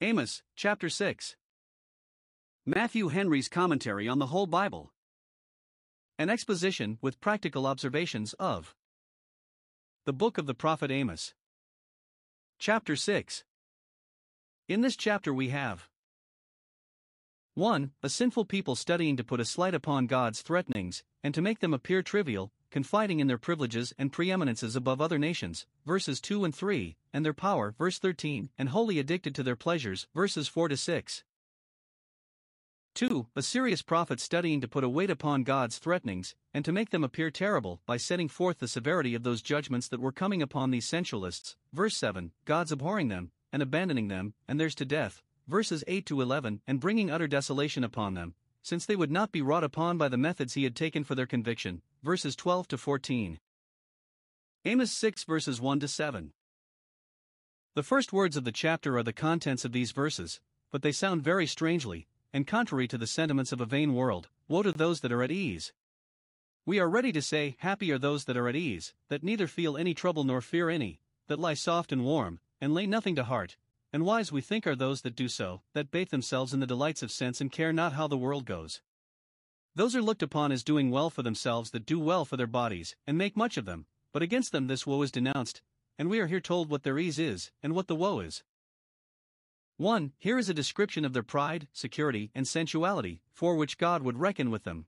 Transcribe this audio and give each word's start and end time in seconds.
Amos, 0.00 0.42
chapter 0.56 0.88
6. 0.88 1.36
Matthew 2.66 3.08
Henry's 3.08 3.48
commentary 3.48 4.08
on 4.08 4.18
the 4.18 4.26
whole 4.26 4.48
Bible. 4.48 4.92
An 6.18 6.28
exposition 6.28 6.98
with 7.00 7.20
practical 7.20 7.64
observations 7.64 8.34
of 8.34 8.74
the 10.04 10.12
book 10.12 10.36
of 10.36 10.46
the 10.46 10.54
prophet 10.54 10.90
Amos. 10.90 11.32
Chapter 12.58 12.96
6. 12.96 13.44
In 14.68 14.80
this 14.80 14.96
chapter 14.96 15.32
we 15.32 15.50
have 15.50 15.88
1. 17.54 17.92
A 18.02 18.08
sinful 18.08 18.46
people 18.46 18.74
studying 18.74 19.16
to 19.16 19.22
put 19.22 19.38
a 19.38 19.44
slight 19.44 19.74
upon 19.74 20.08
God's 20.08 20.42
threatenings, 20.42 21.04
and 21.22 21.32
to 21.34 21.40
make 21.40 21.60
them 21.60 21.72
appear 21.72 22.02
trivial, 22.02 22.52
confiding 22.74 23.20
in 23.20 23.28
their 23.28 23.38
privileges 23.38 23.94
and 23.98 24.10
preeminences 24.10 24.74
above 24.74 25.00
other 25.00 25.16
nations, 25.16 25.64
verses 25.86 26.20
2 26.20 26.44
and 26.44 26.52
3, 26.52 26.96
and 27.12 27.24
their 27.24 27.32
power, 27.32 27.72
verse 27.78 28.00
13, 28.00 28.50
and 28.58 28.70
wholly 28.70 28.98
addicted 28.98 29.32
to 29.32 29.44
their 29.44 29.54
pleasures, 29.54 30.08
verses 30.12 30.48
4 30.48 30.66
to 30.66 30.76
6. 30.76 31.22
2. 32.94 33.28
A 33.36 33.42
serious 33.42 33.80
prophet 33.80 34.18
studying 34.18 34.60
to 34.60 34.66
put 34.66 34.82
a 34.82 34.88
weight 34.88 35.08
upon 35.08 35.44
God's 35.44 35.78
threatenings, 35.78 36.34
and 36.52 36.64
to 36.64 36.72
make 36.72 36.90
them 36.90 37.04
appear 37.04 37.30
terrible, 37.30 37.80
by 37.86 37.96
setting 37.96 38.28
forth 38.28 38.58
the 38.58 38.66
severity 38.66 39.14
of 39.14 39.22
those 39.22 39.40
judgments 39.40 39.86
that 39.86 40.00
were 40.00 40.10
coming 40.10 40.42
upon 40.42 40.72
these 40.72 40.84
sensualists, 40.84 41.54
verse 41.72 41.96
7, 41.96 42.32
God's 42.44 42.72
abhorring 42.72 43.06
them, 43.06 43.30
and 43.52 43.62
abandoning 43.62 44.08
them, 44.08 44.34
and 44.48 44.58
theirs 44.58 44.74
to 44.74 44.84
death, 44.84 45.22
verses 45.46 45.84
8 45.86 46.06
to 46.06 46.20
11, 46.20 46.60
and 46.66 46.80
bringing 46.80 47.08
utter 47.08 47.28
desolation 47.28 47.84
upon 47.84 48.14
them, 48.14 48.34
since 48.62 48.84
they 48.84 48.96
would 48.96 49.12
not 49.12 49.30
be 49.30 49.42
wrought 49.42 49.62
upon 49.62 49.96
by 49.96 50.08
the 50.08 50.16
methods 50.16 50.54
he 50.54 50.64
had 50.64 50.74
taken 50.74 51.04
for 51.04 51.14
their 51.14 51.24
conviction, 51.24 51.82
verses 52.04 52.36
12 52.36 52.68
to 52.68 52.76
14. 52.76 53.40
Amos 54.66 54.92
6 54.92 55.24
verses 55.24 55.58
1 55.58 55.80
to 55.80 55.88
7. 55.88 56.32
The 57.74 57.82
first 57.82 58.12
words 58.12 58.36
of 58.36 58.44
the 58.44 58.52
chapter 58.52 58.98
are 58.98 59.02
the 59.02 59.14
contents 59.14 59.64
of 59.64 59.72
these 59.72 59.90
verses, 59.90 60.38
but 60.70 60.82
they 60.82 60.92
sound 60.92 61.22
very 61.22 61.46
strangely, 61.46 62.06
and 62.30 62.46
contrary 62.46 62.86
to 62.88 62.98
the 62.98 63.06
sentiments 63.06 63.52
of 63.52 63.60
a 63.62 63.64
vain 63.64 63.94
world 63.94 64.28
Woe 64.48 64.62
to 64.62 64.72
those 64.72 65.00
that 65.00 65.12
are 65.12 65.22
at 65.22 65.30
ease! 65.30 65.72
We 66.66 66.78
are 66.78 66.90
ready 66.90 67.10
to 67.10 67.22
say, 67.22 67.56
Happy 67.60 67.90
are 67.90 67.98
those 67.98 68.26
that 68.26 68.36
are 68.36 68.48
at 68.48 68.56
ease, 68.56 68.92
that 69.08 69.24
neither 69.24 69.46
feel 69.46 69.78
any 69.78 69.94
trouble 69.94 70.24
nor 70.24 70.42
fear 70.42 70.68
any, 70.68 71.00
that 71.28 71.40
lie 71.40 71.54
soft 71.54 71.90
and 71.90 72.04
warm, 72.04 72.38
and 72.60 72.74
lay 72.74 72.86
nothing 72.86 73.14
to 73.16 73.24
heart, 73.24 73.56
and 73.94 74.04
wise 74.04 74.30
we 74.30 74.42
think 74.42 74.66
are 74.66 74.76
those 74.76 75.00
that 75.00 75.16
do 75.16 75.26
so, 75.26 75.62
that 75.72 75.90
bathe 75.90 76.10
themselves 76.10 76.52
in 76.52 76.60
the 76.60 76.66
delights 76.66 77.02
of 77.02 77.10
sense 77.10 77.40
and 77.40 77.50
care 77.50 77.72
not 77.72 77.94
how 77.94 78.06
the 78.06 78.18
world 78.18 78.44
goes. 78.44 78.82
Those 79.76 79.96
are 79.96 80.02
looked 80.02 80.22
upon 80.22 80.52
as 80.52 80.62
doing 80.62 80.90
well 80.90 81.10
for 81.10 81.22
themselves 81.22 81.70
that 81.72 81.86
do 81.86 81.98
well 81.98 82.24
for 82.24 82.36
their 82.36 82.46
bodies, 82.46 82.94
and 83.06 83.18
make 83.18 83.36
much 83.36 83.56
of 83.56 83.64
them, 83.64 83.86
but 84.12 84.22
against 84.22 84.52
them 84.52 84.68
this 84.68 84.86
woe 84.86 85.02
is 85.02 85.10
denounced, 85.10 85.62
and 85.98 86.08
we 86.08 86.20
are 86.20 86.28
here 86.28 86.40
told 86.40 86.70
what 86.70 86.84
their 86.84 86.98
ease 86.98 87.18
is, 87.18 87.50
and 87.62 87.74
what 87.74 87.88
the 87.88 87.96
woe 87.96 88.20
is. 88.20 88.44
1. 89.76 90.12
Here 90.18 90.38
is 90.38 90.48
a 90.48 90.54
description 90.54 91.04
of 91.04 91.12
their 91.12 91.24
pride, 91.24 91.66
security, 91.72 92.30
and 92.32 92.46
sensuality, 92.46 93.20
for 93.32 93.56
which 93.56 93.76
God 93.76 94.02
would 94.02 94.18
reckon 94.18 94.52
with 94.52 94.62
them. 94.62 94.86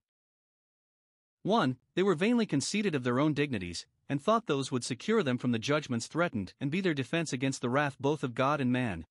1. 1.42 1.77
They 1.95 2.05
were 2.05 2.14
vainly 2.14 2.47
conceited 2.47 2.95
of 2.95 3.03
their 3.03 3.19
own 3.19 3.34
dignities, 3.34 3.87
and 4.09 4.23
thought 4.23 4.47
those 4.47 4.70
would 4.70 4.84
secure 4.84 5.25
them 5.25 5.39
from 5.39 5.51
the 5.51 5.59
judgments 5.59 6.07
threatened 6.07 6.55
and 6.61 6.70
be 6.70 6.81
their 6.81 6.95
defense 6.95 7.33
against 7.33 7.61
the 7.61 7.69
wrath 7.69 7.97
both 7.98 8.23
of 8.23 8.34
God 8.34 8.61
and 8.61 8.70
man. 8.73 9.05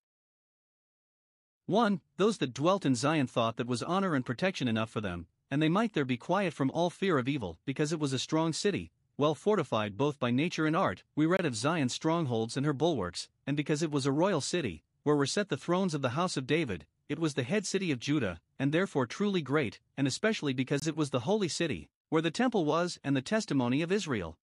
1. 1.66 2.00
Those 2.16 2.38
that 2.38 2.54
dwelt 2.54 2.86
in 2.86 2.94
Zion 2.94 3.26
thought 3.26 3.56
that 3.56 3.66
was 3.66 3.82
honor 3.82 4.14
and 4.14 4.24
protection 4.24 4.68
enough 4.68 4.88
for 4.88 5.02
them, 5.02 5.26
and 5.50 5.62
they 5.62 5.68
might 5.68 5.92
there 5.92 6.04
be 6.04 6.16
quiet 6.16 6.52
from 6.52 6.70
all 6.70 6.90
fear 6.90 7.18
of 7.18 7.28
evil, 7.28 7.58
because 7.64 7.92
it 7.92 8.00
was 8.00 8.12
a 8.12 8.18
strong 8.18 8.52
city, 8.52 8.90
well 9.16 9.34
fortified 9.34 9.96
both 9.96 10.18
by 10.18 10.30
nature 10.30 10.66
and 10.66 10.76
art. 10.76 11.02
We 11.14 11.26
read 11.26 11.46
of 11.46 11.56
Zion's 11.56 11.94
strongholds 11.94 12.56
and 12.56 12.66
her 12.66 12.72
bulwarks, 12.72 13.28
and 13.46 13.56
because 13.56 13.82
it 13.82 13.90
was 13.90 14.06
a 14.06 14.12
royal 14.12 14.40
city, 14.40 14.82
where 15.04 15.16
were 15.16 15.26
set 15.26 15.48
the 15.48 15.56
thrones 15.56 15.94
of 15.94 16.02
the 16.02 16.10
house 16.10 16.36
of 16.36 16.46
David, 16.46 16.86
it 17.08 17.18
was 17.18 17.34
the 17.34 17.44
head 17.44 17.64
city 17.64 17.92
of 17.92 18.00
Judah, 18.00 18.40
and 18.58 18.72
therefore 18.72 19.06
truly 19.06 19.40
great, 19.40 19.80
and 19.96 20.06
especially 20.06 20.52
because 20.52 20.86
it 20.86 20.96
was 20.96 21.10
the 21.10 21.20
holy 21.20 21.48
city, 21.48 21.88
where 22.08 22.22
the 22.22 22.30
temple 22.30 22.64
was 22.64 22.98
and 23.04 23.16
the 23.16 23.22
testimony 23.22 23.82
of 23.82 23.92
Israel. 23.92 24.36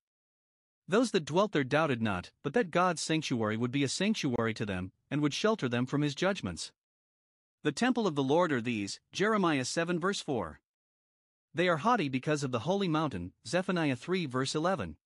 Those 0.88 1.12
that 1.12 1.26
dwelt 1.26 1.52
there 1.52 1.64
doubted 1.64 2.02
not, 2.02 2.32
but 2.42 2.54
that 2.54 2.72
God's 2.72 3.02
sanctuary 3.02 3.58
would 3.58 3.72
be 3.72 3.84
a 3.84 3.90
sanctuary 3.90 4.54
to 4.56 4.66
them, 4.66 4.92
and 5.12 5.22
would 5.22 5.34
shelter 5.34 5.70
them 5.70 5.86
from 5.86 6.02
his 6.02 6.16
judgments. 6.16 6.72
The 7.64 7.72
temple 7.72 8.08
of 8.08 8.16
the 8.16 8.24
Lord 8.24 8.52
are 8.52 8.62
these, 8.62 9.00
Jeremiah 9.12 9.66
7 9.66 10.00
verse 10.00 10.22
4. 10.22 10.60
They 11.56 11.68
are 11.68 11.78
haughty 11.78 12.10
because 12.10 12.44
of 12.44 12.52
the 12.52 12.60
holy 12.60 12.88
mountain, 12.88 13.34
Zephaniah 13.46 13.96
3 13.96 14.26
verse 14.26 14.56
11. 14.56 14.98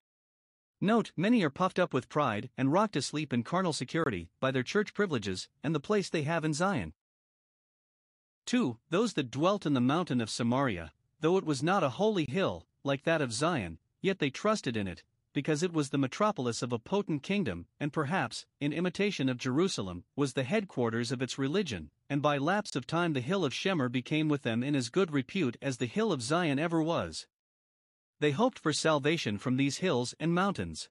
Note, 0.79 1.11
many 1.17 1.43
are 1.43 1.49
puffed 1.49 1.79
up 1.79 1.93
with 1.93 2.07
pride 2.07 2.49
and 2.57 2.71
rocked 2.71 2.93
to 2.93 3.01
sleep 3.01 3.33
in 3.33 3.43
carnal 3.43 3.73
security 3.73 4.29
by 4.39 4.51
their 4.51 4.63
church 4.63 4.93
privileges 4.93 5.49
and 5.63 5.75
the 5.75 5.79
place 5.79 6.09
they 6.09 6.23
have 6.23 6.45
in 6.45 6.53
Zion. 6.53 6.93
2. 8.45 8.77
Those 8.89 9.13
that 9.13 9.29
dwelt 9.31 9.65
in 9.65 9.73
the 9.73 9.81
mountain 9.81 10.21
of 10.21 10.29
Samaria, 10.29 10.93
though 11.19 11.37
it 11.37 11.43
was 11.43 11.61
not 11.61 11.83
a 11.83 11.89
holy 11.89 12.25
hill, 12.25 12.65
like 12.83 13.03
that 13.03 13.21
of 13.21 13.33
Zion, 13.33 13.79
yet 14.01 14.19
they 14.19 14.29
trusted 14.29 14.77
in 14.77 14.87
it, 14.87 15.03
because 15.33 15.61
it 15.61 15.73
was 15.73 15.89
the 15.89 15.97
metropolis 15.97 16.61
of 16.61 16.71
a 16.71 16.79
potent 16.79 17.23
kingdom, 17.23 17.65
and 17.79 17.91
perhaps, 17.91 18.45
in 18.61 18.71
imitation 18.71 19.27
of 19.27 19.37
Jerusalem, 19.37 20.05
was 20.15 20.33
the 20.33 20.43
headquarters 20.43 21.11
of 21.11 21.21
its 21.21 21.37
religion, 21.37 21.91
and 22.09 22.21
by 22.21 22.37
lapse 22.37 22.75
of 22.75 22.87
time 22.87 23.13
the 23.13 23.21
hill 23.21 23.43
of 23.43 23.53
Shemer 23.53 23.91
became 23.91 24.29
with 24.29 24.43
them 24.43 24.63
in 24.63 24.75
as 24.75 24.89
good 24.89 25.11
repute 25.11 25.57
as 25.61 25.77
the 25.77 25.85
hill 25.85 26.11
of 26.11 26.21
Zion 26.21 26.59
ever 26.59 26.81
was. 26.81 27.27
They 28.19 28.31
hoped 28.31 28.59
for 28.59 28.73
salvation 28.73 29.37
from 29.37 29.57
these 29.57 29.77
hills 29.77 30.15
and 30.19 30.33
mountains. 30.33 30.89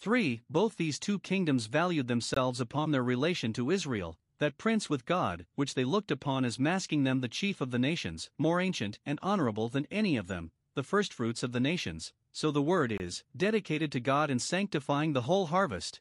3. 0.00 0.40
Both 0.48 0.76
these 0.76 0.98
two 0.98 1.18
kingdoms 1.18 1.66
valued 1.66 2.08
themselves 2.08 2.60
upon 2.60 2.90
their 2.90 3.02
relation 3.02 3.52
to 3.52 3.70
Israel, 3.70 4.18
that 4.38 4.56
prince 4.56 4.88
with 4.88 5.04
God, 5.04 5.46
which 5.54 5.74
they 5.74 5.84
looked 5.84 6.10
upon 6.10 6.44
as 6.44 6.58
masking 6.58 7.04
them 7.04 7.20
the 7.20 7.28
chief 7.28 7.60
of 7.60 7.70
the 7.70 7.78
nations, 7.78 8.30
more 8.38 8.60
ancient 8.60 8.98
and 9.04 9.18
honorable 9.22 9.68
than 9.68 9.86
any 9.90 10.16
of 10.16 10.26
them, 10.26 10.52
the 10.74 10.82
firstfruits 10.82 11.42
of 11.42 11.52
the 11.52 11.60
nations, 11.60 12.12
so 12.32 12.50
the 12.50 12.62
word 12.62 12.96
is, 13.00 13.24
dedicated 13.36 13.92
to 13.92 14.00
God 14.00 14.30
and 14.30 14.40
sanctifying 14.40 15.12
the 15.12 15.22
whole 15.22 15.46
harvest. 15.46 16.00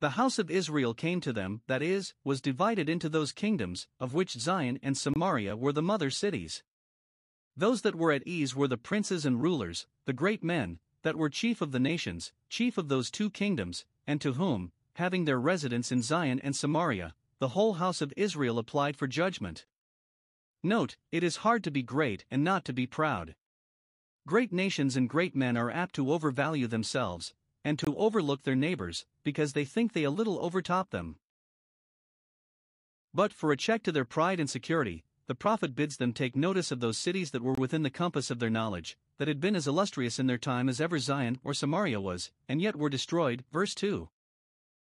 The 0.00 0.10
house 0.10 0.38
of 0.38 0.48
Israel 0.48 0.94
came 0.94 1.20
to 1.22 1.32
them, 1.32 1.62
that 1.66 1.82
is, 1.82 2.14
was 2.22 2.40
divided 2.40 2.88
into 2.88 3.08
those 3.08 3.32
kingdoms, 3.32 3.88
of 3.98 4.14
which 4.14 4.38
Zion 4.38 4.78
and 4.80 4.96
Samaria 4.96 5.56
were 5.56 5.72
the 5.72 5.82
mother 5.82 6.08
cities. 6.08 6.62
Those 7.56 7.82
that 7.82 7.96
were 7.96 8.12
at 8.12 8.24
ease 8.24 8.54
were 8.54 8.68
the 8.68 8.76
princes 8.76 9.26
and 9.26 9.42
rulers, 9.42 9.88
the 10.04 10.12
great 10.12 10.44
men, 10.44 10.78
that 11.02 11.16
were 11.16 11.28
chief 11.28 11.60
of 11.60 11.72
the 11.72 11.80
nations, 11.80 12.32
chief 12.48 12.78
of 12.78 12.88
those 12.88 13.10
two 13.10 13.28
kingdoms, 13.28 13.84
and 14.06 14.20
to 14.20 14.34
whom, 14.34 14.70
having 14.94 15.24
their 15.24 15.40
residence 15.40 15.90
in 15.90 16.02
Zion 16.02 16.38
and 16.40 16.54
Samaria, 16.54 17.14
the 17.40 17.48
whole 17.48 17.74
house 17.74 18.00
of 18.00 18.12
Israel 18.16 18.58
applied 18.58 18.96
for 18.96 19.08
judgment. 19.08 19.66
Note, 20.62 20.96
it 21.10 21.24
is 21.24 21.38
hard 21.38 21.64
to 21.64 21.72
be 21.72 21.82
great 21.82 22.24
and 22.30 22.44
not 22.44 22.64
to 22.66 22.72
be 22.72 22.86
proud. 22.86 23.34
Great 24.28 24.52
nations 24.52 24.96
and 24.96 25.08
great 25.08 25.34
men 25.34 25.56
are 25.56 25.70
apt 25.70 25.96
to 25.96 26.12
overvalue 26.12 26.68
themselves, 26.68 27.34
and 27.68 27.78
to 27.78 27.94
overlook 27.98 28.44
their 28.44 28.56
neighbors, 28.56 29.04
because 29.22 29.52
they 29.52 29.66
think 29.66 29.92
they 29.92 30.04
a 30.04 30.10
little 30.10 30.38
overtop 30.38 30.88
them. 30.88 31.16
But 33.12 33.30
for 33.30 33.52
a 33.52 33.58
check 33.58 33.82
to 33.82 33.92
their 33.92 34.06
pride 34.06 34.40
and 34.40 34.48
security, 34.48 35.04
the 35.26 35.34
prophet 35.34 35.74
bids 35.74 35.98
them 35.98 36.14
take 36.14 36.34
notice 36.34 36.72
of 36.72 36.80
those 36.80 36.96
cities 36.96 37.30
that 37.32 37.42
were 37.42 37.52
within 37.52 37.82
the 37.82 37.90
compass 37.90 38.30
of 38.30 38.38
their 38.38 38.48
knowledge, 38.48 38.96
that 39.18 39.28
had 39.28 39.38
been 39.38 39.54
as 39.54 39.68
illustrious 39.68 40.18
in 40.18 40.26
their 40.26 40.38
time 40.38 40.66
as 40.66 40.80
ever 40.80 40.98
Zion 40.98 41.40
or 41.44 41.52
Samaria 41.52 42.00
was, 42.00 42.30
and 42.48 42.62
yet 42.62 42.74
were 42.74 42.88
destroyed. 42.88 43.44
Verse 43.52 43.74
2. 43.74 44.08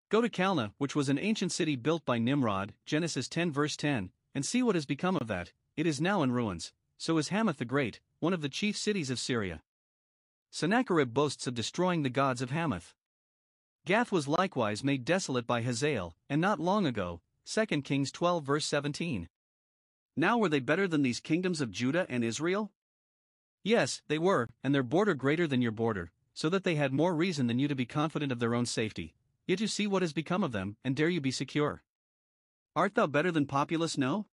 Go 0.09 0.23
to 0.23 0.31
Calneh, 0.31 0.73
which 0.79 0.97
was 0.97 1.11
an 1.11 1.19
ancient 1.19 1.53
city 1.53 1.77
built 1.77 2.07
by 2.07 2.17
Nimrod, 2.17 2.73
Genesis 2.87 3.29
10 3.29 3.53
verse 3.53 3.77
10, 3.77 4.11
and 4.35 4.47
see 4.47 4.63
what 4.63 4.75
has 4.75 4.87
become 4.87 5.19
of 5.21 5.29
that, 5.29 5.53
it 5.77 5.87
is 5.87 6.01
now 6.01 6.23
in 6.23 6.33
ruins, 6.33 6.73
so 6.97 7.19
is 7.19 7.29
Hamath 7.29 7.59
the 7.59 7.67
Great, 7.67 8.01
one 8.21 8.33
of 8.33 8.41
the 8.41 8.49
chief 8.49 8.75
cities 8.75 9.11
of 9.11 9.19
Syria. 9.19 9.61
Sennacherib 10.53 11.15
boasts 11.15 11.47
of 11.47 11.55
destroying 11.55 12.03
the 12.03 12.11
gods 12.11 12.43
of 12.43 12.51
Hamath. 12.51 12.93
Gath 13.87 14.11
was 14.11 14.27
likewise 14.27 14.83
made 14.83 15.05
desolate 15.05 15.47
by 15.47 15.63
Hazael, 15.63 16.17
and 16.29 16.41
not 16.41 16.59
long 16.59 16.87
ago, 16.87 17.21
2 17.47 17.67
Kings 17.83 18.11
12 18.11 18.45
verse 18.45 18.67
17. 18.67 19.29
Now 20.17 20.39
were 20.39 20.49
they 20.49 20.61
better 20.61 20.89
than 20.89 21.03
these 21.03 21.21
kingdoms 21.21 21.61
of 21.61 21.71
Judah 21.71 22.05
and 22.09 22.25
Israel? 22.25 22.73
Yes, 23.63 24.03
they 24.09 24.19
were, 24.19 24.49
and 24.65 24.75
their 24.75 24.83
border 24.83 25.15
greater 25.15 25.47
than 25.47 25.63
your 25.63 25.73
border, 25.73 26.11
so 26.35 26.49
that 26.49 26.65
they 26.65 26.75
had 26.75 26.93
more 26.93 27.15
reason 27.15 27.47
than 27.47 27.59
you 27.59 27.69
to 27.69 27.75
be 27.75 27.87
confident 27.87 28.33
of 28.33 28.41
their 28.41 28.55
own 28.55 28.67
safety. 28.67 29.15
Yet 29.47 29.61
you 29.61 29.69
see 29.69 29.87
what 29.87 30.03
has 30.03 30.13
become 30.13 30.43
of 30.43 30.53
them, 30.53 30.77
and 30.85 30.97
dare 30.97 31.09
you 31.09 31.21
be 31.21 31.31
secure. 31.31 31.83
Art 32.75 32.95
thou 32.97 33.07
better 33.07 33.31
than 33.31 33.47
Populus? 33.47 33.97
No? 33.97 34.27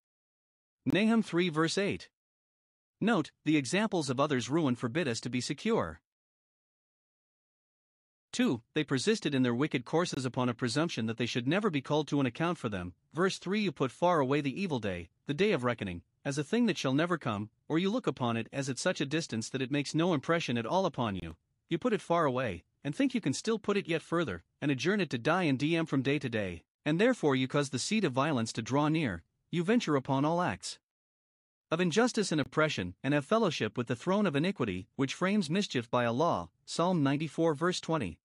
Nahum 0.86 1.22
3 1.22 1.50
verse 1.50 1.78
8. 1.78 2.10
Note, 3.00 3.31
the 3.46 3.58
examples 3.58 4.10
of 4.10 4.20
others' 4.20 4.50
ruin 4.50 4.75
forbid 4.75 5.08
us 5.08 5.20
to 5.22 5.30
be 5.30 5.42
secure. 5.42 6.02
2. 8.31 8.62
They 8.74 8.83
persisted 8.83 9.33
in 9.33 9.44
their 9.44 9.56
wicked 9.56 9.85
courses 9.85 10.25
upon 10.25 10.50
a 10.50 10.53
presumption 10.53 11.06
that 11.06 11.18
they 11.18 11.25
should 11.25 11.47
never 11.47 11.69
be 11.69 11.81
called 11.81 12.07
to 12.09 12.19
an 12.19 12.25
account 12.25 12.57
for 12.57 12.69
them. 12.69 12.94
Verse 13.13 13.38
3 13.38 13.62
You 13.62 13.71
put 13.71 13.91
far 13.91 14.19
away 14.19 14.41
the 14.41 14.62
evil 14.62 14.79
day, 14.79 15.09
the 15.25 15.33
day 15.33 15.51
of 15.51 15.63
reckoning, 15.63 16.03
as 16.24 16.38
a 16.38 16.44
thing 16.44 16.65
that 16.65 16.77
shall 16.77 16.94
never 16.94 17.18
come, 17.18 17.50
or 17.68 17.79
you 17.79 17.89
look 17.89 18.07
upon 18.07 18.38
it 18.38 18.47
as 18.51 18.69
at 18.69 18.79
such 18.79 19.01
a 19.01 19.06
distance 19.06 19.50
that 19.50 19.62
it 19.62 19.71
makes 19.71 19.95
no 19.95 20.13
impression 20.13 20.57
at 20.57 20.65
all 20.65 20.85
upon 20.85 21.15
you. 21.15 21.35
You 21.69 21.77
put 21.77 21.94
it 21.94 22.01
far 22.01 22.25
away, 22.25 22.63
and 22.83 22.95
think 22.95 23.13
you 23.13 23.21
can 23.21 23.33
still 23.33 23.59
put 23.59 23.77
it 23.77 23.88
yet 23.88 24.01
further, 24.01 24.44
and 24.62 24.71
adjourn 24.71 25.01
it 25.01 25.09
de 25.09 25.18
die 25.18 25.44
in 25.44 25.57
diem 25.57 25.85
from 25.85 26.01
day 26.01 26.19
to 26.19 26.29
day, 26.29 26.63
And 26.85 27.01
therefore 27.01 27.35
you 27.35 27.47
cause 27.47 27.69
the 27.69 27.79
seat 27.79 28.03
of 28.03 28.13
violence 28.13 28.53
to 28.53 28.62
draw 28.62 28.88
near, 28.88 29.24
you 29.51 29.63
venture 29.63 29.95
upon 29.95 30.25
all 30.25 30.41
acts 30.41 30.79
of 31.69 31.81
injustice 31.81 32.31
and 32.31 32.40
oppression, 32.40 32.96
and 33.04 33.14
have 33.14 33.25
fellowship 33.25 33.78
with 33.78 33.88
the 33.88 33.96
throne 33.96 34.25
of 34.25 34.36
iniquity, 34.36 34.88
which 34.96 35.14
frames 35.14 35.50
mischief 35.50 35.90
by 35.92 36.04
a 36.04 36.14
law. 36.14 36.50
Psalm 36.66 37.04
94, 37.04 37.54
verse 37.54 37.81
20. 37.81 38.19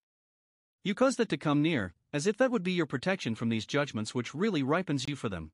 You 0.85 0.95
cause 0.95 1.17
that 1.17 1.29
to 1.29 1.37
come 1.37 1.63
near, 1.63 1.95
as 2.13 2.27
if 2.27 2.37
that 2.37 2.51
would 2.51 2.63
be 2.63 2.73
your 2.73 2.87
protection 2.87 3.35
from 3.35 3.49
these 3.49 3.67
judgments 3.67 4.15
which 4.15 4.35
really 4.35 4.63
ripens 4.63 5.09
you 5.09 5.17
for 5.17 5.29
them. 5.29 5.53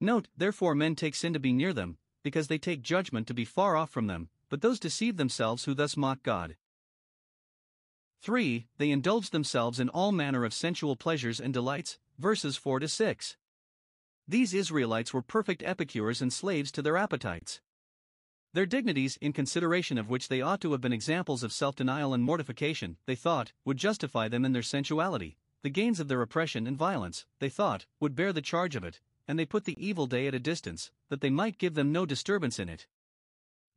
Note, 0.00 0.28
therefore, 0.36 0.74
men 0.74 0.94
take 0.94 1.14
sin 1.14 1.32
to 1.32 1.38
be 1.38 1.52
near 1.52 1.72
them, 1.72 1.98
because 2.22 2.48
they 2.48 2.58
take 2.58 2.82
judgment 2.82 3.26
to 3.26 3.34
be 3.34 3.44
far 3.44 3.76
off 3.76 3.90
from 3.90 4.06
them, 4.06 4.28
but 4.48 4.60
those 4.60 4.80
deceive 4.80 5.16
themselves 5.16 5.64
who 5.64 5.74
thus 5.74 5.96
mock 5.96 6.22
God. 6.22 6.56
3. 8.22 8.66
They 8.76 8.90
indulge 8.90 9.30
themselves 9.30 9.80
in 9.80 9.88
all 9.88 10.12
manner 10.12 10.44
of 10.44 10.52
sensual 10.52 10.96
pleasures 10.96 11.40
and 11.40 11.54
delights, 11.54 11.98
verses 12.18 12.56
4 12.56 12.80
to 12.80 12.88
6. 12.88 13.36
These 14.30 14.54
Israelites 14.54 15.12
were 15.12 15.22
perfect 15.22 15.60
epicures 15.64 16.22
and 16.22 16.32
slaves 16.32 16.70
to 16.72 16.82
their 16.82 16.96
appetites. 16.96 17.60
Their 18.52 18.64
dignities, 18.64 19.18
in 19.20 19.32
consideration 19.32 19.98
of 19.98 20.08
which 20.08 20.28
they 20.28 20.40
ought 20.40 20.60
to 20.60 20.70
have 20.70 20.80
been 20.80 20.92
examples 20.92 21.42
of 21.42 21.52
self 21.52 21.74
denial 21.74 22.14
and 22.14 22.22
mortification, 22.22 22.96
they 23.06 23.16
thought, 23.16 23.52
would 23.64 23.76
justify 23.76 24.28
them 24.28 24.44
in 24.44 24.52
their 24.52 24.62
sensuality. 24.62 25.36
The 25.62 25.70
gains 25.70 25.98
of 25.98 26.06
their 26.06 26.22
oppression 26.22 26.68
and 26.68 26.78
violence, 26.78 27.26
they 27.40 27.48
thought, 27.48 27.86
would 27.98 28.14
bear 28.14 28.32
the 28.32 28.40
charge 28.40 28.76
of 28.76 28.84
it, 28.84 29.00
and 29.26 29.36
they 29.36 29.44
put 29.44 29.64
the 29.64 29.84
evil 29.84 30.06
day 30.06 30.28
at 30.28 30.34
a 30.36 30.38
distance, 30.38 30.92
that 31.08 31.22
they 31.22 31.30
might 31.30 31.58
give 31.58 31.74
them 31.74 31.90
no 31.90 32.06
disturbance 32.06 32.60
in 32.60 32.68
it. 32.68 32.86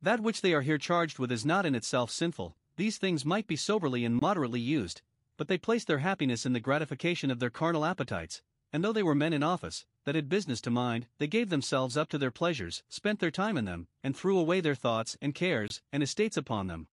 That 0.00 0.20
which 0.20 0.40
they 0.40 0.54
are 0.54 0.62
here 0.62 0.78
charged 0.78 1.18
with 1.18 1.32
is 1.32 1.44
not 1.44 1.66
in 1.66 1.74
itself 1.74 2.12
sinful, 2.12 2.56
these 2.76 2.96
things 2.96 3.24
might 3.24 3.48
be 3.48 3.56
soberly 3.56 4.04
and 4.04 4.20
moderately 4.20 4.60
used, 4.60 5.02
but 5.36 5.48
they 5.48 5.58
place 5.58 5.84
their 5.84 5.98
happiness 5.98 6.46
in 6.46 6.52
the 6.52 6.60
gratification 6.60 7.32
of 7.32 7.40
their 7.40 7.50
carnal 7.50 7.84
appetites, 7.84 8.40
and 8.74 8.82
though 8.82 8.92
they 8.92 9.04
were 9.04 9.14
men 9.14 9.32
in 9.32 9.44
office, 9.44 9.86
that 10.04 10.16
had 10.16 10.28
business 10.28 10.60
to 10.60 10.68
mind, 10.68 11.06
they 11.18 11.28
gave 11.28 11.48
themselves 11.48 11.96
up 11.96 12.08
to 12.08 12.18
their 12.18 12.32
pleasures, 12.32 12.82
spent 12.88 13.20
their 13.20 13.30
time 13.30 13.56
in 13.56 13.64
them, 13.64 13.86
and 14.02 14.16
threw 14.16 14.36
away 14.36 14.60
their 14.60 14.74
thoughts 14.74 15.16
and 15.22 15.32
cares 15.32 15.80
and 15.92 16.02
estates 16.02 16.36
upon 16.36 16.66
them. 16.66 16.88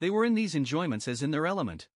They 0.00 0.08
were 0.08 0.24
in 0.24 0.32
these 0.32 0.54
enjoyments 0.54 1.06
as 1.06 1.22
in 1.22 1.32
their 1.32 1.46
element. 1.46 1.88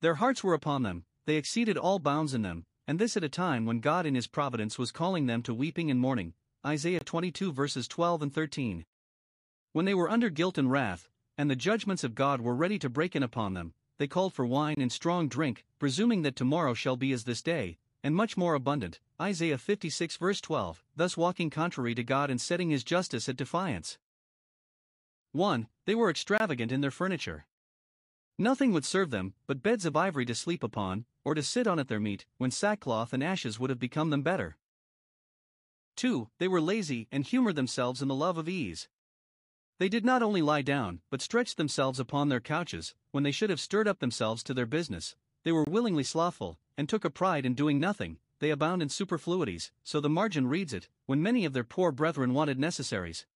Their 0.00 0.14
hearts 0.14 0.42
were 0.42 0.54
upon 0.54 0.84
them, 0.84 1.04
they 1.26 1.36
exceeded 1.36 1.76
all 1.76 1.98
bounds 1.98 2.32
in 2.32 2.40
them, 2.40 2.64
and 2.86 2.98
this 2.98 3.14
at 3.14 3.22
a 3.22 3.28
time 3.28 3.66
when 3.66 3.80
God 3.80 4.06
in 4.06 4.14
His 4.14 4.26
providence 4.26 4.78
was 4.78 4.90
calling 4.90 5.26
them 5.26 5.42
to 5.42 5.52
weeping 5.52 5.90
and 5.90 6.00
mourning. 6.00 6.32
Isaiah 6.64 7.00
22 7.00 7.52
verses 7.52 7.86
12 7.88 8.22
and 8.22 8.32
13. 8.32 8.86
When 9.74 9.84
they 9.84 9.94
were 9.94 10.10
under 10.10 10.30
guilt 10.30 10.56
and 10.56 10.70
wrath, 10.70 11.10
and 11.36 11.50
the 11.50 11.56
judgments 11.56 12.04
of 12.04 12.14
God 12.14 12.40
were 12.40 12.56
ready 12.56 12.78
to 12.78 12.88
break 12.88 13.14
in 13.14 13.22
upon 13.22 13.52
them, 13.52 13.74
they 13.98 14.06
called 14.06 14.32
for 14.32 14.46
wine 14.46 14.76
and 14.78 14.90
strong 14.90 15.28
drink, 15.28 15.64
presuming 15.78 16.22
that 16.22 16.36
tomorrow 16.36 16.72
shall 16.74 16.96
be 16.96 17.12
as 17.12 17.24
this 17.24 17.42
day, 17.42 17.78
and 18.02 18.14
much 18.14 18.36
more 18.36 18.54
abundant. 18.54 19.00
Isaiah 19.20 19.58
56 19.58 20.16
verse 20.16 20.40
12, 20.40 20.84
thus 20.96 21.16
walking 21.16 21.50
contrary 21.50 21.94
to 21.94 22.04
God 22.04 22.30
and 22.30 22.40
setting 22.40 22.70
his 22.70 22.84
justice 22.84 23.28
at 23.28 23.36
defiance. 23.36 23.98
1. 25.32 25.68
They 25.84 25.94
were 25.94 26.08
extravagant 26.10 26.72
in 26.72 26.80
their 26.80 26.90
furniture. 26.90 27.46
Nothing 28.38 28.72
would 28.72 28.84
serve 28.84 29.10
them 29.10 29.34
but 29.46 29.62
beds 29.62 29.84
of 29.84 29.96
ivory 29.96 30.24
to 30.26 30.34
sleep 30.34 30.62
upon, 30.62 31.04
or 31.24 31.34
to 31.34 31.42
sit 31.42 31.66
on 31.66 31.78
at 31.80 31.88
their 31.88 32.00
meat, 32.00 32.24
when 32.38 32.52
sackcloth 32.52 33.12
and 33.12 33.22
ashes 33.22 33.58
would 33.58 33.70
have 33.70 33.80
become 33.80 34.10
them 34.10 34.22
better. 34.22 34.56
2. 35.96 36.28
They 36.38 36.46
were 36.46 36.60
lazy 36.60 37.08
and 37.10 37.24
humored 37.24 37.56
themselves 37.56 38.00
in 38.00 38.06
the 38.06 38.14
love 38.14 38.38
of 38.38 38.48
ease. 38.48 38.88
They 39.78 39.88
did 39.88 40.04
not 40.04 40.22
only 40.22 40.42
lie 40.42 40.62
down, 40.62 41.00
but 41.08 41.22
stretched 41.22 41.56
themselves 41.56 42.00
upon 42.00 42.28
their 42.28 42.40
couches, 42.40 42.94
when 43.12 43.22
they 43.22 43.30
should 43.30 43.50
have 43.50 43.60
stirred 43.60 43.86
up 43.86 44.00
themselves 44.00 44.42
to 44.44 44.54
their 44.54 44.66
business. 44.66 45.14
They 45.44 45.52
were 45.52 45.64
willingly 45.68 46.02
slothful, 46.02 46.58
and 46.76 46.88
took 46.88 47.04
a 47.04 47.10
pride 47.10 47.46
in 47.46 47.54
doing 47.54 47.78
nothing. 47.78 48.18
They 48.40 48.50
abound 48.50 48.82
in 48.82 48.88
superfluities, 48.88 49.70
so 49.84 50.00
the 50.00 50.08
margin 50.08 50.48
reads 50.48 50.72
it, 50.72 50.88
when 51.06 51.22
many 51.22 51.44
of 51.44 51.52
their 51.52 51.64
poor 51.64 51.92
brethren 51.92 52.34
wanted 52.34 52.58
necessaries. 52.58 53.26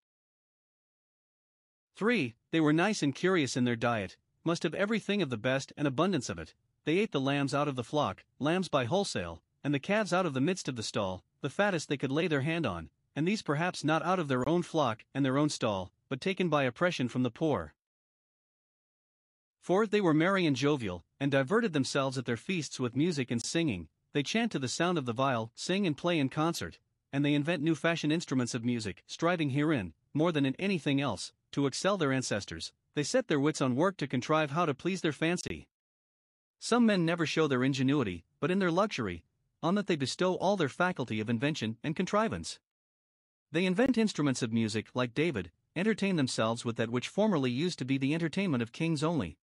3. 1.94 2.34
They 2.50 2.60
were 2.60 2.72
nice 2.72 3.02
and 3.02 3.14
curious 3.14 3.56
in 3.56 3.64
their 3.64 3.76
diet, 3.76 4.16
must 4.44 4.64
have 4.64 4.74
everything 4.74 5.22
of 5.22 5.30
the 5.30 5.36
best 5.36 5.72
and 5.76 5.86
abundance 5.86 6.28
of 6.28 6.38
it. 6.38 6.54
They 6.84 6.98
ate 6.98 7.12
the 7.12 7.20
lambs 7.20 7.54
out 7.54 7.68
of 7.68 7.76
the 7.76 7.84
flock, 7.84 8.24
lambs 8.40 8.68
by 8.68 8.86
wholesale, 8.86 9.42
and 9.62 9.72
the 9.72 9.78
calves 9.78 10.12
out 10.12 10.26
of 10.26 10.34
the 10.34 10.40
midst 10.40 10.68
of 10.68 10.74
the 10.74 10.82
stall, 10.82 11.22
the 11.40 11.50
fattest 11.50 11.88
they 11.88 11.96
could 11.96 12.10
lay 12.10 12.26
their 12.26 12.40
hand 12.40 12.66
on, 12.66 12.90
and 13.14 13.28
these 13.28 13.42
perhaps 13.42 13.84
not 13.84 14.02
out 14.02 14.18
of 14.18 14.26
their 14.28 14.48
own 14.48 14.62
flock 14.62 15.04
and 15.14 15.24
their 15.24 15.38
own 15.38 15.48
stall, 15.48 15.92
but 16.12 16.20
taken 16.20 16.50
by 16.50 16.64
oppression 16.64 17.08
from 17.08 17.22
the 17.22 17.30
poor. 17.30 17.72
For 19.62 19.86
they 19.86 20.02
were 20.02 20.12
merry 20.12 20.44
and 20.44 20.54
jovial, 20.54 21.06
and 21.18 21.32
diverted 21.32 21.72
themselves 21.72 22.18
at 22.18 22.26
their 22.26 22.36
feasts 22.36 22.78
with 22.78 22.94
music 22.94 23.30
and 23.30 23.42
singing. 23.42 23.88
They 24.12 24.22
chant 24.22 24.52
to 24.52 24.58
the 24.58 24.68
sound 24.68 24.98
of 24.98 25.06
the 25.06 25.14
viol, 25.14 25.52
sing 25.54 25.86
and 25.86 25.96
play 25.96 26.18
in 26.18 26.28
concert, 26.28 26.78
and 27.14 27.24
they 27.24 27.32
invent 27.32 27.62
new 27.62 27.74
fashion 27.74 28.12
instruments 28.12 28.54
of 28.54 28.62
music, 28.62 29.04
striving 29.06 29.52
herein, 29.52 29.94
more 30.12 30.32
than 30.32 30.44
in 30.44 30.54
anything 30.56 31.00
else, 31.00 31.32
to 31.52 31.66
excel 31.66 31.96
their 31.96 32.12
ancestors. 32.12 32.74
They 32.94 33.04
set 33.04 33.28
their 33.28 33.40
wits 33.40 33.62
on 33.62 33.74
work 33.74 33.96
to 33.96 34.06
contrive 34.06 34.50
how 34.50 34.66
to 34.66 34.74
please 34.74 35.00
their 35.00 35.12
fancy. 35.12 35.66
Some 36.58 36.84
men 36.84 37.06
never 37.06 37.24
show 37.24 37.46
their 37.46 37.64
ingenuity, 37.64 38.26
but 38.38 38.50
in 38.50 38.58
their 38.58 38.70
luxury, 38.70 39.24
on 39.62 39.76
that 39.76 39.86
they 39.86 39.96
bestow 39.96 40.34
all 40.34 40.58
their 40.58 40.68
faculty 40.68 41.20
of 41.20 41.30
invention 41.30 41.78
and 41.82 41.96
contrivance. 41.96 42.58
They 43.50 43.64
invent 43.64 43.96
instruments 43.96 44.42
of 44.42 44.52
music 44.52 44.88
like 44.92 45.14
David, 45.14 45.50
entertain 45.74 46.16
themselves 46.16 46.64
with 46.64 46.76
that 46.76 46.90
which 46.90 47.08
formerly 47.08 47.50
used 47.50 47.78
to 47.78 47.84
be 47.84 47.98
the 47.98 48.14
entertainment 48.14 48.62
of 48.62 48.72
kings 48.72 49.02
only. 49.02 49.38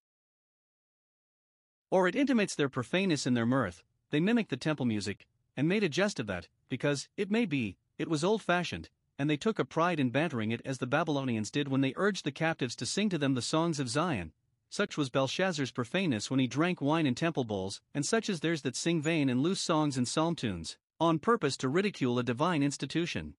Or 1.90 2.08
it 2.08 2.16
intimates 2.16 2.56
their 2.56 2.70
profaneness 2.70 3.26
in 3.26 3.34
their 3.34 3.46
mirth, 3.46 3.84
they 4.12 4.20
mimic 4.20 4.50
the 4.50 4.58
temple 4.58 4.86
music, 4.86 5.28
and 5.58 5.68
made 5.68 5.84
a 5.84 5.90
jest 5.90 6.20
of 6.20 6.28
that, 6.28 6.48
because, 6.70 7.10
it 7.18 7.32
may 7.32 7.46
be, 7.46 7.78
it 7.98 8.08
was 8.08 8.24
old 8.24 8.42
fashioned, 8.42 8.90
and 9.18 9.30
they 9.30 9.38
took 9.38 9.60
a 9.60 9.66
pride 9.66 10.00
in 10.00 10.10
bantering 10.10 10.52
it 10.52 10.62
as 10.64 10.78
the 10.78 10.88
Babylonians 10.88 11.52
did 11.52 11.68
when 11.68 11.82
they 11.82 11.94
urged 11.98 12.24
the 12.24 12.32
captives 12.32 12.76
to 12.78 12.86
sing 12.86 13.10
to 13.10 13.18
them 13.18 13.34
the 13.34 13.42
songs 13.42 13.80
of 13.80 13.90
Zion. 13.90 14.32
Such 14.70 14.98
was 14.98 15.10
Belshazzar's 15.10 15.72
profaneness 15.72 16.30
when 16.30 16.40
he 16.40 16.48
drank 16.48 16.80
wine 16.80 17.08
in 17.08 17.16
temple 17.16 17.44
bowls, 17.44 17.82
and 17.94 18.06
such 18.06 18.30
is 18.30 18.40
theirs 18.40 18.62
that 18.62 18.76
sing 18.76 19.02
vain 19.02 19.28
and 19.28 19.42
loose 19.42 19.60
songs 19.60 19.98
and 19.98 20.08
psalm 20.08 20.36
tunes, 20.36 20.78
on 21.00 21.18
purpose 21.18 21.58
to 21.58 21.68
ridicule 21.68 22.20
a 22.20 22.24
divine 22.24 22.62
institution. 22.62 23.34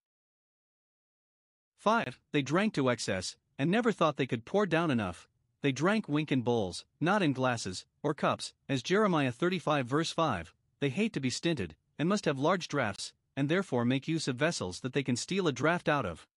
5. 1.81 2.21
They 2.33 2.43
drank 2.43 2.75
to 2.75 2.91
excess, 2.91 3.37
and 3.59 3.71
never 3.71 3.91
thought 3.91 4.19
they 4.19 4.27
could 4.27 4.45
pour 4.45 4.67
down 4.67 4.91
enough. 4.91 5.27
They 5.63 5.73
drank 5.73 6.11
wink 6.11 6.31
in 6.31 6.43
bowls, 6.43 6.85
not 7.01 7.23
in 7.23 7.33
glasses, 7.33 7.87
or 8.03 8.13
cups, 8.13 8.53
as 8.69 8.83
Jeremiah 8.83 9.33
35 9.33 9.87
verse 9.87 10.13
5. 10.13 10.53
They 10.81 10.91
hate 10.91 11.15
to 11.15 11.21
be 11.21 11.31
stinted, 11.31 11.75
and 11.99 12.07
must 12.07 12.27
have 12.27 12.39
large 12.39 12.69
draughts, 12.69 13.15
and 13.35 13.49
therefore 13.49 13.87
make 13.87 14.07
use 14.07 14.29
of 14.29 14.37
vessels 14.37 14.81
that 14.81 14.93
they 14.93 15.03
can 15.03 15.17
steal 15.17 15.49
a 15.49 15.53
draught 15.53 15.89
out 15.89 16.05
of. 16.05 16.29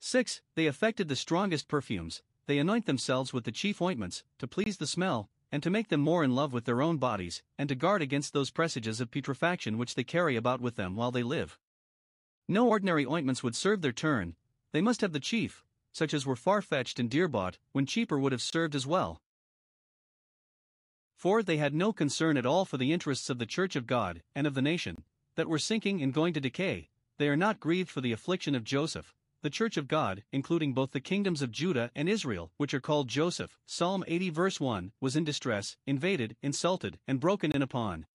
6. 0.00 0.42
They 0.56 0.66
affected 0.66 1.06
the 1.06 1.14
strongest 1.14 1.68
perfumes, 1.68 2.24
they 2.46 2.58
anoint 2.58 2.86
themselves 2.86 3.32
with 3.32 3.44
the 3.44 3.52
chief 3.52 3.80
ointments, 3.80 4.24
to 4.38 4.48
please 4.48 4.78
the 4.78 4.88
smell, 4.88 5.30
and 5.52 5.62
to 5.62 5.70
make 5.70 5.86
them 5.86 6.00
more 6.00 6.24
in 6.24 6.34
love 6.34 6.52
with 6.52 6.64
their 6.64 6.82
own 6.82 6.96
bodies, 6.96 7.44
and 7.56 7.68
to 7.68 7.76
guard 7.76 8.02
against 8.02 8.32
those 8.32 8.50
presages 8.50 9.00
of 9.00 9.12
putrefaction 9.12 9.78
which 9.78 9.94
they 9.94 10.02
carry 10.02 10.34
about 10.34 10.60
with 10.60 10.74
them 10.74 10.96
while 10.96 11.12
they 11.12 11.22
live. 11.22 11.60
No 12.48 12.66
ordinary 12.66 13.04
ointments 13.04 13.42
would 13.42 13.54
serve 13.54 13.82
their 13.82 13.92
turn, 13.92 14.34
they 14.72 14.80
must 14.80 15.02
have 15.02 15.12
the 15.12 15.20
chief, 15.20 15.64
such 15.92 16.14
as 16.14 16.24
were 16.24 16.36
far 16.36 16.62
fetched 16.62 16.98
and 16.98 17.10
dear 17.10 17.28
bought, 17.28 17.58
when 17.72 17.84
cheaper 17.84 18.18
would 18.18 18.32
have 18.32 18.40
served 18.40 18.74
as 18.74 18.86
well. 18.86 19.20
For 21.14 21.42
they 21.42 21.58
had 21.58 21.74
no 21.74 21.92
concern 21.92 22.36
at 22.36 22.46
all 22.46 22.64
for 22.64 22.78
the 22.78 22.92
interests 22.92 23.28
of 23.28 23.38
the 23.38 23.46
Church 23.46 23.76
of 23.76 23.86
God 23.86 24.22
and 24.34 24.46
of 24.46 24.54
the 24.54 24.62
nation, 24.62 25.04
that 25.34 25.48
were 25.48 25.58
sinking 25.58 26.00
and 26.00 26.14
going 26.14 26.32
to 26.32 26.40
decay, 26.40 26.88
they 27.18 27.28
are 27.28 27.36
not 27.36 27.60
grieved 27.60 27.90
for 27.90 28.00
the 28.00 28.12
affliction 28.12 28.54
of 28.54 28.64
Joseph, 28.64 29.14
the 29.42 29.50
Church 29.50 29.76
of 29.76 29.86
God, 29.86 30.24
including 30.32 30.72
both 30.72 30.92
the 30.92 31.00
kingdoms 31.00 31.42
of 31.42 31.52
Judah 31.52 31.90
and 31.94 32.08
Israel, 32.08 32.50
which 32.56 32.72
are 32.72 32.80
called 32.80 33.08
Joseph, 33.08 33.58
Psalm 33.66 34.04
80 34.06 34.30
verse 34.30 34.58
1, 34.60 34.92
was 35.00 35.16
in 35.16 35.24
distress, 35.24 35.76
invaded, 35.86 36.36
insulted, 36.42 36.98
and 37.06 37.20
broken 37.20 37.52
in 37.52 37.62
upon. 37.62 38.06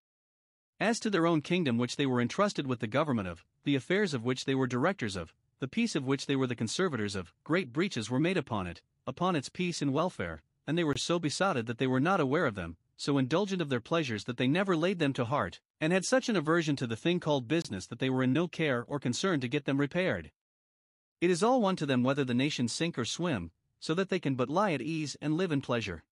As 0.83 0.99
to 0.99 1.09
their 1.09 1.25
own 1.25 1.41
kingdom, 1.41 1.77
which 1.77 1.95
they 1.95 2.05
were 2.05 2.19
entrusted 2.19 2.67
with 2.67 2.81
the 2.81 2.87
government 2.87 3.29
of, 3.29 3.45
the 3.63 3.73
affairs 3.73 4.13
of 4.13 4.25
which 4.25 4.43
they 4.43 4.53
were 4.53 4.67
directors 4.67 5.15
of, 5.15 5.33
the 5.59 5.67
peace 5.69 5.95
of 5.95 6.03
which 6.03 6.25
they 6.25 6.35
were 6.35 6.45
the 6.45 6.57
conservators 6.57 7.15
of, 7.15 7.31
great 7.45 7.71
breaches 7.71 8.09
were 8.09 8.19
made 8.19 8.35
upon 8.35 8.67
it, 8.67 8.81
upon 9.07 9.37
its 9.37 9.47
peace 9.47 9.81
and 9.81 9.93
welfare, 9.93 10.43
and 10.67 10.77
they 10.77 10.83
were 10.83 10.97
so 10.97 11.19
besotted 11.19 11.67
that 11.67 11.77
they 11.77 11.87
were 11.87 12.01
not 12.01 12.19
aware 12.19 12.45
of 12.45 12.55
them, 12.55 12.75
so 12.97 13.17
indulgent 13.17 13.61
of 13.61 13.69
their 13.69 13.79
pleasures 13.79 14.25
that 14.25 14.35
they 14.35 14.45
never 14.45 14.75
laid 14.75 14.99
them 14.99 15.13
to 15.13 15.23
heart, 15.23 15.61
and 15.79 15.93
had 15.93 16.03
such 16.03 16.27
an 16.27 16.35
aversion 16.35 16.75
to 16.75 16.85
the 16.85 16.97
thing 16.97 17.17
called 17.17 17.47
business 17.47 17.87
that 17.87 17.99
they 17.99 18.09
were 18.09 18.21
in 18.21 18.33
no 18.33 18.49
care 18.49 18.83
or 18.83 18.99
concern 18.99 19.39
to 19.39 19.47
get 19.47 19.63
them 19.63 19.79
repaired. 19.79 20.31
It 21.21 21.29
is 21.29 21.41
all 21.41 21.61
one 21.61 21.77
to 21.77 21.85
them 21.85 22.03
whether 22.03 22.25
the 22.25 22.33
nation 22.33 22.67
sink 22.67 22.99
or 22.99 23.05
swim, 23.05 23.51
so 23.79 23.93
that 23.93 24.09
they 24.09 24.19
can 24.19 24.35
but 24.35 24.49
lie 24.49 24.73
at 24.73 24.81
ease 24.81 25.15
and 25.21 25.37
live 25.37 25.53
in 25.53 25.61
pleasure. 25.61 26.03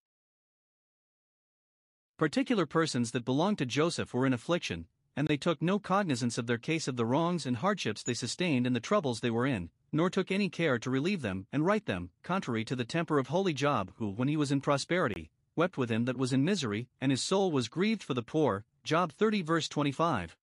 Particular 2.22 2.68
persons 2.68 3.10
that 3.14 3.26
belonged 3.26 3.58
to 3.58 3.66
Joseph 3.66 4.14
were 4.14 4.28
in 4.28 4.34
affliction, 4.34 4.86
and 5.16 5.28
they 5.28 5.38
took 5.38 5.60
no 5.60 5.80
cognizance 5.80 6.38
of 6.38 6.46
their 6.46 6.60
case 6.60 6.88
of 6.88 6.96
the 6.96 7.04
wrongs 7.04 7.48
and 7.48 7.58
hardships 7.58 8.04
they 8.04 8.14
sustained 8.14 8.68
and 8.68 8.76
the 8.76 8.80
troubles 8.80 9.22
they 9.22 9.32
were 9.32 9.48
in, 9.48 9.72
nor 9.92 10.08
took 10.08 10.32
any 10.32 10.48
care 10.48 10.78
to 10.78 10.92
relieve 10.92 11.24
them 11.24 11.48
and 11.52 11.66
right 11.66 11.84
them, 11.88 12.12
contrary 12.22 12.64
to 12.64 12.76
the 12.76 12.86
temper 12.86 13.18
of 13.18 13.30
holy 13.30 13.56
Job, 13.56 13.92
who, 13.96 14.12
when 14.12 14.28
he 14.28 14.38
was 14.38 14.52
in 14.52 14.62
prosperity, 14.62 15.32
wept 15.56 15.80
with 15.80 15.90
him 15.90 16.06
that 16.06 16.16
was 16.16 16.32
in 16.32 16.46
misery, 16.46 16.88
and 17.02 17.12
his 17.12 17.24
soul 17.24 17.52
was 17.52 17.68
grieved 17.68 18.04
for 18.04 18.14
the 18.14 18.22
poor. 18.22 18.66
Job 18.84 19.12
30 19.14 19.42
verse 19.42 19.68
25. 19.68 20.38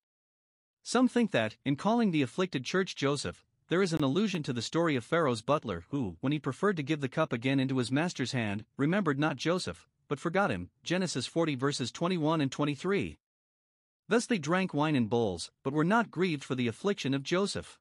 Some 0.82 1.06
think 1.06 1.30
that, 1.30 1.58
in 1.64 1.76
calling 1.76 2.10
the 2.10 2.22
afflicted 2.22 2.64
church 2.64 2.96
Joseph, 2.96 3.44
there 3.68 3.82
is 3.82 3.92
an 3.92 4.02
allusion 4.02 4.42
to 4.42 4.52
the 4.52 4.62
story 4.62 4.96
of 4.96 5.04
Pharaoh's 5.04 5.42
butler 5.42 5.84
who, 5.90 6.16
when 6.22 6.32
he 6.32 6.40
preferred 6.40 6.76
to 6.78 6.82
give 6.82 7.00
the 7.00 7.08
cup 7.08 7.32
again 7.32 7.60
into 7.60 7.78
his 7.78 7.92
master's 7.92 8.32
hand, 8.32 8.64
remembered 8.76 9.20
not 9.20 9.36
Joseph, 9.36 9.86
but 10.08 10.18
forgot 10.18 10.50
him. 10.50 10.70
Genesis 10.82 11.26
40 11.26 11.54
verses 11.54 11.92
21 11.92 12.40
and 12.40 12.50
23. 12.50 13.18
Thus 14.08 14.26
they 14.26 14.38
drank 14.38 14.74
wine 14.74 14.96
in 14.96 15.06
bowls, 15.06 15.50
but 15.62 15.72
were 15.72 15.84
not 15.84 16.10
grieved 16.10 16.42
for 16.42 16.54
the 16.54 16.66
affliction 16.66 17.14
of 17.14 17.22
Joseph. 17.22 17.78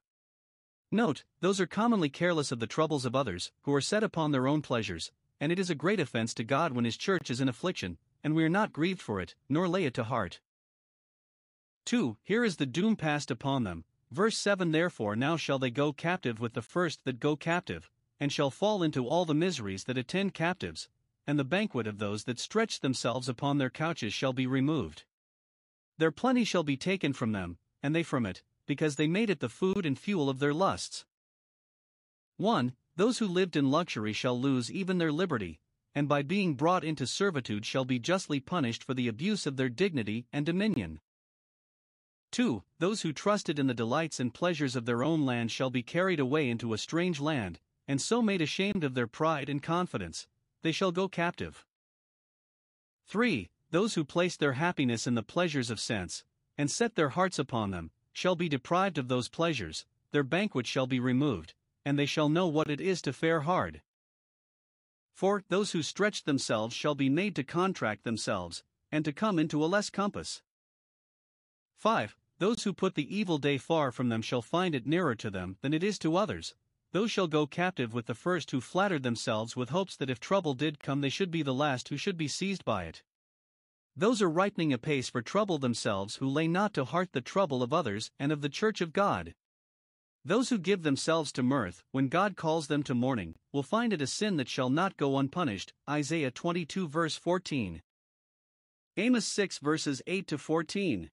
Note, 0.90 1.24
those 1.40 1.60
are 1.60 1.66
commonly 1.66 2.08
careless 2.08 2.52
of 2.52 2.60
the 2.60 2.66
troubles 2.66 3.04
of 3.04 3.16
others, 3.16 3.50
who 3.62 3.74
are 3.74 3.80
set 3.80 4.02
upon 4.02 4.30
their 4.30 4.46
own 4.46 4.62
pleasures, 4.62 5.10
and 5.40 5.50
it 5.50 5.58
is 5.58 5.70
a 5.70 5.74
great 5.74 6.00
offense 6.00 6.34
to 6.34 6.44
God 6.44 6.72
when 6.72 6.84
his 6.84 6.96
church 6.96 7.30
is 7.30 7.40
in 7.40 7.48
affliction, 7.48 7.98
and 8.22 8.34
we 8.34 8.44
are 8.44 8.48
not 8.48 8.72
grieved 8.72 9.00
for 9.00 9.20
it, 9.20 9.34
nor 9.48 9.68
lay 9.68 9.84
it 9.84 9.94
to 9.94 10.04
heart. 10.04 10.40
2. 11.86 12.18
Here 12.22 12.44
is 12.44 12.56
the 12.56 12.66
doom 12.66 12.96
passed 12.96 13.30
upon 13.30 13.64
them, 13.64 13.84
Verse 14.10 14.38
7 14.38 14.72
Therefore 14.72 15.16
now 15.16 15.36
shall 15.36 15.58
they 15.58 15.70
go 15.70 15.92
captive 15.92 16.40
with 16.40 16.54
the 16.54 16.62
first 16.62 17.04
that 17.04 17.20
go 17.20 17.36
captive, 17.36 17.90
and 18.18 18.32
shall 18.32 18.50
fall 18.50 18.82
into 18.82 19.06
all 19.06 19.26
the 19.26 19.34
miseries 19.34 19.84
that 19.84 19.98
attend 19.98 20.32
captives, 20.32 20.88
and 21.28 21.38
the 21.38 21.44
banquet 21.44 21.86
of 21.86 21.98
those 21.98 22.24
that 22.24 22.40
stretch 22.40 22.80
themselves 22.80 23.28
upon 23.28 23.58
their 23.58 23.68
couches 23.68 24.14
shall 24.14 24.32
be 24.32 24.46
removed. 24.46 25.04
Their 25.98 26.10
plenty 26.10 26.42
shall 26.42 26.62
be 26.62 26.78
taken 26.78 27.12
from 27.12 27.32
them, 27.32 27.58
and 27.82 27.94
they 27.94 28.02
from 28.02 28.24
it, 28.24 28.42
because 28.64 28.96
they 28.96 29.06
made 29.06 29.28
it 29.28 29.40
the 29.40 29.50
food 29.50 29.84
and 29.84 29.98
fuel 29.98 30.30
of 30.30 30.38
their 30.38 30.54
lusts. 30.54 31.04
1. 32.38 32.72
Those 32.96 33.18
who 33.18 33.28
lived 33.28 33.56
in 33.56 33.70
luxury 33.70 34.14
shall 34.14 34.40
lose 34.40 34.72
even 34.72 34.96
their 34.96 35.12
liberty, 35.12 35.60
and 35.94 36.08
by 36.08 36.22
being 36.22 36.54
brought 36.54 36.82
into 36.82 37.06
servitude 37.06 37.66
shall 37.66 37.84
be 37.84 37.98
justly 37.98 38.40
punished 38.40 38.82
for 38.82 38.94
the 38.94 39.06
abuse 39.06 39.46
of 39.46 39.58
their 39.58 39.68
dignity 39.68 40.26
and 40.32 40.46
dominion. 40.46 40.98
2. 42.32 42.62
Those 42.78 43.02
who 43.02 43.12
trusted 43.12 43.58
in 43.58 43.66
the 43.66 43.74
delights 43.74 44.18
and 44.18 44.32
pleasures 44.32 44.74
of 44.74 44.86
their 44.86 45.04
own 45.04 45.26
land 45.26 45.50
shall 45.50 45.68
be 45.68 45.82
carried 45.82 46.20
away 46.20 46.48
into 46.48 46.72
a 46.72 46.78
strange 46.78 47.20
land, 47.20 47.60
and 47.86 48.00
so 48.00 48.22
made 48.22 48.40
ashamed 48.40 48.82
of 48.82 48.94
their 48.94 49.06
pride 49.06 49.50
and 49.50 49.62
confidence, 49.62 50.26
they 50.62 50.72
shall 50.72 50.92
go 50.92 51.08
captive. 51.08 51.64
3. 53.06 53.50
Those 53.70 53.94
who 53.94 54.04
place 54.04 54.36
their 54.36 54.54
happiness 54.54 55.06
in 55.06 55.14
the 55.14 55.22
pleasures 55.22 55.70
of 55.70 55.80
sense, 55.80 56.24
and 56.56 56.70
set 56.70 56.94
their 56.94 57.10
hearts 57.10 57.38
upon 57.38 57.70
them, 57.70 57.90
shall 58.12 58.34
be 58.34 58.48
deprived 58.48 58.98
of 58.98 59.08
those 59.08 59.28
pleasures, 59.28 59.86
their 60.10 60.22
banquet 60.22 60.66
shall 60.66 60.86
be 60.86 61.00
removed, 61.00 61.54
and 61.84 61.98
they 61.98 62.06
shall 62.06 62.28
know 62.28 62.46
what 62.46 62.70
it 62.70 62.80
is 62.80 63.00
to 63.02 63.12
fare 63.12 63.42
hard. 63.42 63.82
4. 65.12 65.44
Those 65.48 65.72
who 65.72 65.82
stretch 65.82 66.24
themselves 66.24 66.74
shall 66.74 66.94
be 66.94 67.08
made 67.08 67.34
to 67.36 67.44
contract 67.44 68.04
themselves, 68.04 68.62
and 68.90 69.04
to 69.04 69.12
come 69.12 69.38
into 69.38 69.64
a 69.64 69.66
less 69.66 69.90
compass. 69.90 70.42
5. 71.76 72.16
Those 72.38 72.64
who 72.64 72.72
put 72.72 72.94
the 72.94 73.16
evil 73.16 73.38
day 73.38 73.58
far 73.58 73.90
from 73.90 74.08
them 74.08 74.22
shall 74.22 74.42
find 74.42 74.74
it 74.74 74.86
nearer 74.86 75.14
to 75.16 75.30
them 75.30 75.56
than 75.60 75.74
it 75.74 75.82
is 75.82 75.98
to 76.00 76.16
others. 76.16 76.54
Those 76.92 77.10
shall 77.10 77.28
go 77.28 77.46
captive 77.46 77.92
with 77.92 78.06
the 78.06 78.14
first 78.14 78.50
who 78.50 78.60
flattered 78.60 79.02
themselves 79.02 79.54
with 79.54 79.68
hopes 79.68 79.96
that 79.96 80.08
if 80.08 80.18
trouble 80.18 80.54
did 80.54 80.78
come 80.78 81.02
they 81.02 81.10
should 81.10 81.30
be 81.30 81.42
the 81.42 81.54
last 81.54 81.88
who 81.88 81.96
should 81.96 82.16
be 82.16 82.28
seized 82.28 82.64
by 82.64 82.84
it. 82.84 83.02
Those 83.94 84.22
are 84.22 84.30
ripening 84.30 84.72
apace 84.72 85.10
for 85.10 85.20
trouble 85.20 85.58
themselves 85.58 86.16
who 86.16 86.28
lay 86.28 86.48
not 86.48 86.72
to 86.74 86.84
heart 86.84 87.12
the 87.12 87.20
trouble 87.20 87.62
of 87.62 87.72
others 87.72 88.10
and 88.18 88.32
of 88.32 88.40
the 88.40 88.48
church 88.48 88.80
of 88.80 88.92
God. 88.92 89.34
Those 90.24 90.48
who 90.50 90.58
give 90.58 90.82
themselves 90.82 91.32
to 91.32 91.42
mirth, 91.42 91.82
when 91.90 92.08
God 92.08 92.36
calls 92.36 92.68
them 92.68 92.82
to 92.84 92.94
mourning, 92.94 93.34
will 93.52 93.62
find 93.62 93.92
it 93.92 94.02
a 94.02 94.06
sin 94.06 94.36
that 94.36 94.48
shall 94.48 94.70
not 94.70 94.96
go 94.96 95.18
unpunished. 95.18 95.72
Isaiah 95.88 96.30
22 96.30 96.88
verse 96.88 97.16
14. 97.16 97.82
Amos 98.96 99.26
6 99.26 99.58
verses 99.58 100.02
8 100.06 100.26
to 100.26 100.38
14. 100.38 101.10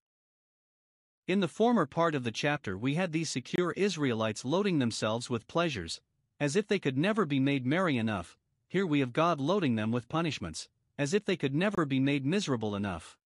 In 1.28 1.40
the 1.40 1.48
former 1.48 1.88
part 1.88 2.14
of 2.14 2.24
the 2.24 2.32
chapter, 2.32 2.78
we 2.78 2.94
had 2.94 3.12
these 3.12 3.32
secure 3.32 3.72
Israelites 3.72 4.46
loading 4.46 4.78
themselves 4.78 5.28
with 5.28 5.48
pleasures, 5.48 6.00
as 6.40 6.56
if 6.56 6.68
they 6.68 6.78
could 6.78 7.00
never 7.00 7.26
be 7.26 7.40
made 7.40 7.66
merry 7.66 7.98
enough. 7.98 8.38
Here 8.68 8.86
we 8.86 9.00
have 9.00 9.12
God 9.12 9.40
loading 9.40 9.74
them 9.74 9.92
with 9.92 10.08
punishments, 10.08 10.70
as 11.00 11.16
if 11.16 11.26
they 11.26 11.36
could 11.36 11.56
never 11.56 11.84
be 11.84 12.00
made 12.00 12.28
miserable 12.28 12.76
enough. 12.76 13.18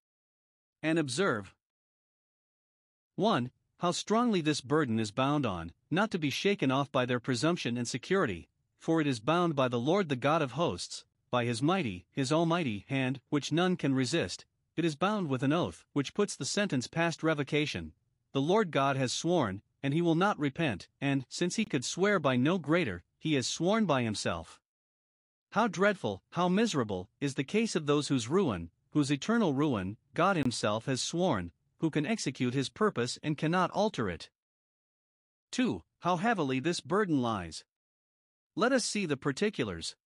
And 0.82 0.98
observe 0.98 1.54
1. 3.16 3.52
How 3.80 3.92
strongly 3.92 4.40
this 4.40 4.62
burden 4.62 4.98
is 4.98 5.12
bound 5.12 5.46
on, 5.46 5.74
not 5.92 6.10
to 6.12 6.18
be 6.18 6.30
shaken 6.30 6.72
off 6.72 6.90
by 6.94 7.06
their 7.06 7.20
presumption 7.20 7.76
and 7.76 7.88
security, 7.88 8.48
for 8.78 9.02
it 9.02 9.08
is 9.08 9.20
bound 9.20 9.58
by 9.58 9.68
the 9.68 9.80
Lord 9.80 10.08
the 10.08 10.16
God 10.16 10.42
of 10.42 10.54
hosts, 10.54 11.04
by 11.32 11.44
his 11.44 11.62
mighty, 11.62 12.06
his 12.12 12.32
almighty 12.32 12.86
hand, 12.88 13.20
which 13.30 13.52
none 13.52 13.76
can 13.76 13.94
resist, 13.94 14.46
it 14.80 14.86
is 14.86 14.96
bound 14.96 15.28
with 15.28 15.44
an 15.44 15.52
oath, 15.52 15.84
which 15.92 16.14
puts 16.14 16.38
the 16.38 16.46
sentence 16.46 16.88
past 16.88 17.22
revocation. 17.22 17.92
The 18.32 18.40
Lord 18.40 18.72
God 18.72 18.96
has 18.96 19.12
sworn, 19.12 19.62
and 19.84 19.94
he 19.94 20.02
will 20.02 20.16
not 20.16 20.40
repent, 20.40 20.88
and, 21.02 21.26
since 21.28 21.58
he 21.58 21.66
could 21.66 21.84
swear 21.84 22.18
by 22.18 22.38
no 22.38 22.58
greater, 22.58 23.04
he 23.20 23.34
has 23.34 23.46
sworn 23.46 23.86
by 23.86 24.04
himself. 24.04 24.62
How 25.52 25.68
dreadful, 25.68 26.24
how 26.32 26.48
miserable, 26.48 27.10
is 27.20 27.34
the 27.34 27.44
case 27.44 27.76
of 27.76 27.88
those 27.88 28.08
whose 28.08 28.30
ruin, 28.30 28.70
whose 28.92 29.12
eternal 29.12 29.54
ruin, 29.54 29.98
God 30.14 30.38
himself 30.38 30.86
has 30.86 31.02
sworn, 31.02 31.52
who 31.80 31.90
can 31.90 32.06
execute 32.06 32.54
his 32.54 32.70
purpose 32.70 33.20
and 33.22 33.38
cannot 33.38 33.72
alter 33.72 34.10
it. 34.10 34.30
2. 35.52 35.84
How 36.00 36.16
heavily 36.16 36.62
this 36.62 36.80
burden 36.80 37.22
lies. 37.22 37.66
Let 38.56 38.72
us 38.72 38.86
see 38.86 39.06
the 39.06 39.18
particulars. 39.18 39.98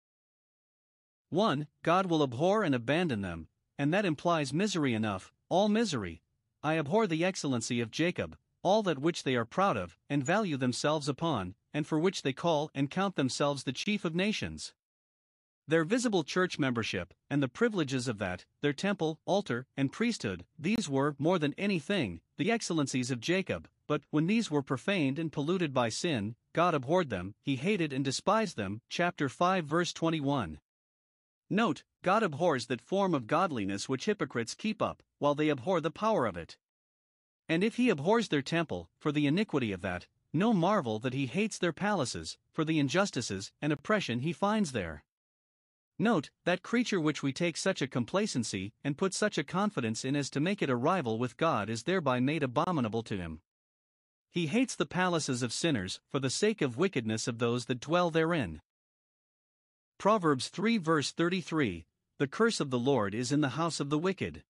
1. 1.29 1.67
God 1.83 2.07
will 2.07 2.23
abhor 2.23 2.63
and 2.63 2.73
abandon 2.73 3.21
them, 3.21 3.49
and 3.77 3.93
that 3.93 4.05
implies 4.05 4.53
misery 4.53 4.93
enough, 4.93 5.33
all 5.49 5.69
misery. 5.69 6.21
I 6.61 6.77
abhor 6.77 7.07
the 7.07 7.25
excellency 7.25 7.81
of 7.81 7.91
Jacob, 7.91 8.37
all 8.61 8.83
that 8.83 8.99
which 8.99 9.23
they 9.23 9.35
are 9.35 9.45
proud 9.45 9.77
of, 9.77 9.97
and 10.09 10.23
value 10.23 10.57
themselves 10.57 11.09
upon, 11.09 11.55
and 11.73 11.85
for 11.85 11.99
which 11.99 12.21
they 12.21 12.33
call 12.33 12.71
and 12.73 12.89
count 12.89 13.15
themselves 13.15 13.63
the 13.63 13.73
chief 13.73 14.05
of 14.05 14.15
nations. 14.15 14.73
Their 15.67 15.85
visible 15.85 16.23
church 16.23 16.59
membership, 16.59 17.13
and 17.29 17.41
the 17.41 17.47
privileges 17.47 18.07
of 18.07 18.17
that, 18.19 18.45
their 18.61 18.73
temple, 18.73 19.19
altar, 19.25 19.65
and 19.77 19.91
priesthood, 19.91 20.45
these 20.59 20.89
were, 20.89 21.15
more 21.17 21.39
than 21.39 21.55
anything, 21.57 22.19
the 22.37 22.51
excellencies 22.51 23.11
of 23.11 23.21
Jacob, 23.21 23.69
but 23.87 24.01
when 24.09 24.27
these 24.27 24.51
were 24.51 24.61
profaned 24.61 25.19
and 25.19 25.31
polluted 25.31 25.73
by 25.73 25.89
sin, 25.89 26.35
God 26.53 26.73
abhorred 26.73 27.09
them, 27.09 27.35
he 27.41 27.55
hated 27.55 27.93
and 27.93 28.03
despised 28.03 28.57
them. 28.57 28.81
Chapter 28.89 29.29
5, 29.29 29.65
verse 29.65 29.93
21. 29.93 30.59
Note, 31.53 31.83
God 32.01 32.23
abhors 32.23 32.65
that 32.65 32.81
form 32.81 33.13
of 33.13 33.27
godliness 33.27 33.87
which 33.87 34.05
hypocrites 34.05 34.55
keep 34.55 34.81
up, 34.81 35.03
while 35.19 35.35
they 35.35 35.51
abhor 35.51 35.79
the 35.79 35.91
power 35.91 36.25
of 36.25 36.35
it. 36.35 36.57
And 37.47 37.63
if 37.63 37.75
he 37.75 37.89
abhors 37.89 38.29
their 38.29 38.41
temple, 38.41 38.89
for 38.97 39.11
the 39.11 39.27
iniquity 39.27 39.71
of 39.71 39.81
that, 39.81 40.07
no 40.33 40.51
marvel 40.51 40.97
that 40.97 41.13
he 41.13 41.27
hates 41.27 41.59
their 41.59 41.71
palaces, 41.71 42.39
for 42.51 42.65
the 42.65 42.79
injustices 42.79 43.51
and 43.61 43.71
oppression 43.71 44.21
he 44.21 44.33
finds 44.33 44.71
there. 44.71 45.03
Note, 45.99 46.31
that 46.43 46.63
creature 46.63 46.99
which 46.99 47.21
we 47.21 47.31
take 47.31 47.55
such 47.55 47.83
a 47.83 47.87
complacency 47.87 48.73
and 48.83 48.97
put 48.97 49.13
such 49.13 49.37
a 49.37 49.43
confidence 49.43 50.03
in 50.03 50.15
as 50.15 50.31
to 50.31 50.39
make 50.39 50.63
it 50.63 50.71
a 50.71 50.75
rival 50.75 51.19
with 51.19 51.37
God 51.37 51.69
is 51.69 51.83
thereby 51.83 52.19
made 52.19 52.41
abominable 52.41 53.03
to 53.03 53.17
him. 53.17 53.41
He 54.31 54.47
hates 54.47 54.75
the 54.75 54.87
palaces 54.87 55.43
of 55.43 55.53
sinners, 55.53 55.99
for 56.09 56.19
the 56.19 56.31
sake 56.31 56.63
of 56.63 56.77
wickedness 56.77 57.27
of 57.27 57.37
those 57.37 57.65
that 57.65 57.79
dwell 57.79 58.09
therein. 58.09 58.59
Proverbs 59.97 60.49
3 60.49 60.77
verse 60.77 61.11
33 61.11 61.85
The 62.17 62.27
curse 62.27 62.59
of 62.59 62.69
the 62.69 62.79
Lord 62.79 63.13
is 63.15 63.31
in 63.31 63.41
the 63.41 63.49
house 63.49 63.79
of 63.79 63.89
the 63.89 63.99
wicked. 63.99 64.43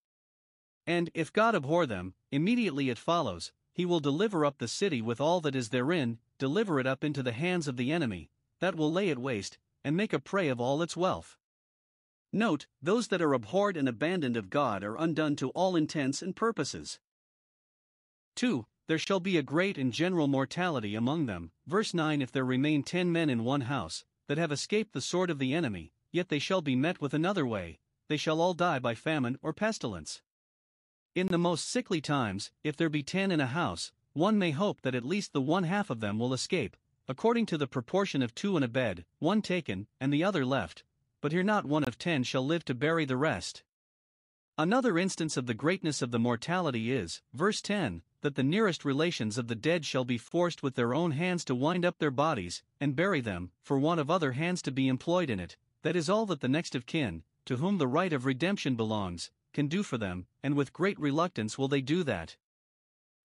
And 0.86 1.10
if 1.14 1.32
God 1.32 1.56
abhor 1.56 1.86
them, 1.86 2.14
immediately 2.32 2.90
it 2.90 2.98
follows, 2.98 3.52
he 3.74 3.86
will 3.86 4.00
deliver 4.00 4.46
up 4.46 4.58
the 4.58 4.68
city 4.68 5.02
with 5.02 5.22
all 5.22 5.42
that 5.42 5.56
is 5.56 5.70
therein, 5.70 6.20
deliver 6.38 6.80
it 6.80 6.88
up 6.88 7.04
into 7.04 7.24
the 7.24 7.32
hands 7.32 7.68
of 7.68 7.78
the 7.78 7.92
enemy, 7.92 8.30
that 8.60 8.76
will 8.76 8.92
lay 8.92 9.10
it 9.10 9.18
waste, 9.18 9.58
and 9.84 9.98
make 9.98 10.14
a 10.14 10.20
prey 10.20 10.48
of 10.48 10.60
all 10.60 10.82
its 10.82 10.96
wealth. 10.96 11.38
Note, 12.32 12.68
those 12.82 13.10
that 13.10 13.22
are 13.22 13.34
abhorred 13.34 13.78
and 13.78 13.88
abandoned 13.88 14.38
of 14.38 14.50
God 14.50 14.84
are 14.84 14.96
undone 14.96 15.36
to 15.36 15.50
all 15.52 15.76
intents 15.76 16.22
and 16.22 16.36
purposes. 16.36 17.00
2. 18.36 18.66
There 18.88 18.98
shall 18.98 19.20
be 19.20 19.38
a 19.38 19.44
great 19.44 19.78
and 19.78 19.94
general 19.94 20.28
mortality 20.28 20.96
among 20.96 21.26
them. 21.28 21.52
Verse 21.68 21.94
9 21.94 22.22
If 22.22 22.32
there 22.32 22.44
remain 22.44 22.84
ten 22.84 23.12
men 23.12 23.30
in 23.30 23.44
one 23.44 23.62
house, 23.62 24.04
that 24.28 24.38
have 24.38 24.52
escaped 24.52 24.94
the 24.94 25.02
sword 25.02 25.30
of 25.30 25.40
the 25.40 25.54
enemy, 25.54 25.92
yet 26.12 26.30
they 26.30 26.40
shall 26.40 26.62
be 26.62 26.76
met 26.76 27.02
with 27.02 27.14
another 27.14 27.46
way, 27.46 27.80
they 28.08 28.18
shall 28.18 28.42
all 28.42 28.54
die 28.54 28.80
by 28.80 28.96
famine 28.96 29.38
or 29.42 29.54
pestilence. 29.54 30.22
In 31.16 31.28
the 31.28 31.38
most 31.38 31.70
sickly 31.70 32.02
times, 32.02 32.52
if 32.64 32.76
there 32.76 32.90
be 32.90 33.04
ten 33.04 33.32
in 33.32 33.40
a 33.40 33.48
house, 33.48 33.92
one 34.14 34.38
may 34.38 34.52
hope 34.52 34.82
that 34.82 34.96
at 34.96 35.06
least 35.06 35.34
the 35.34 35.42
one 35.42 35.64
half 35.64 35.90
of 35.90 36.00
them 36.00 36.20
will 36.20 36.34
escape, 36.34 36.78
according 37.08 37.46
to 37.48 37.58
the 37.58 37.68
proportion 37.68 38.22
of 38.22 38.34
two 38.34 38.56
in 38.56 38.64
a 38.64 38.68
bed, 38.68 39.06
one 39.20 39.42
taken, 39.42 39.88
and 40.00 40.14
the 40.14 40.24
other 40.24 40.46
left, 40.46 40.84
but 41.22 41.32
here 41.32 41.44
not 41.44 41.66
one 41.66 41.84
of 41.84 41.98
ten 41.98 42.24
shall 42.24 42.46
live 42.46 42.64
to 42.66 42.74
bury 42.74 43.06
the 43.06 43.18
rest. 43.18 43.64
Another 44.56 45.00
instance 45.00 45.36
of 45.36 45.48
the 45.48 45.56
greatness 45.56 46.04
of 46.04 46.12
the 46.12 46.20
mortality 46.20 46.92
is, 46.92 47.24
verse 47.34 47.60
10, 47.60 48.04
that 48.22 48.36
the 48.36 48.44
nearest 48.44 48.86
relations 48.86 49.40
of 49.40 49.48
the 49.48 49.56
dead 49.56 49.84
shall 49.84 50.06
be 50.06 50.20
forced 50.20 50.62
with 50.62 50.76
their 50.76 50.94
own 50.94 51.10
hands 51.10 51.44
to 51.46 51.56
wind 51.56 51.84
up 51.84 51.98
their 51.98 52.12
bodies, 52.12 52.62
and 52.80 52.96
bury 52.96 53.20
them, 53.20 53.50
for 53.64 53.80
want 53.80 54.00
of 54.00 54.12
other 54.12 54.34
hands 54.34 54.62
to 54.62 54.72
be 54.72 54.88
employed 54.88 55.32
in 55.32 55.40
it, 55.40 55.58
that 55.82 55.96
is 55.96 56.08
all 56.08 56.28
that 56.28 56.42
the 56.42 56.48
next 56.48 56.76
of 56.76 56.86
kin, 56.86 57.24
to 57.46 57.58
whom 57.58 57.80
the 57.80 57.88
right 57.88 58.14
of 58.14 58.28
redemption 58.28 58.76
belongs, 58.76 59.32
can 59.54 59.68
do 59.68 59.82
for 59.82 59.98
them, 59.98 60.28
and 60.44 60.54
with 60.54 60.72
great 60.72 61.00
reluctance 61.00 61.58
will 61.58 61.68
they 61.68 61.82
do 61.82 62.04
that. 62.04 62.38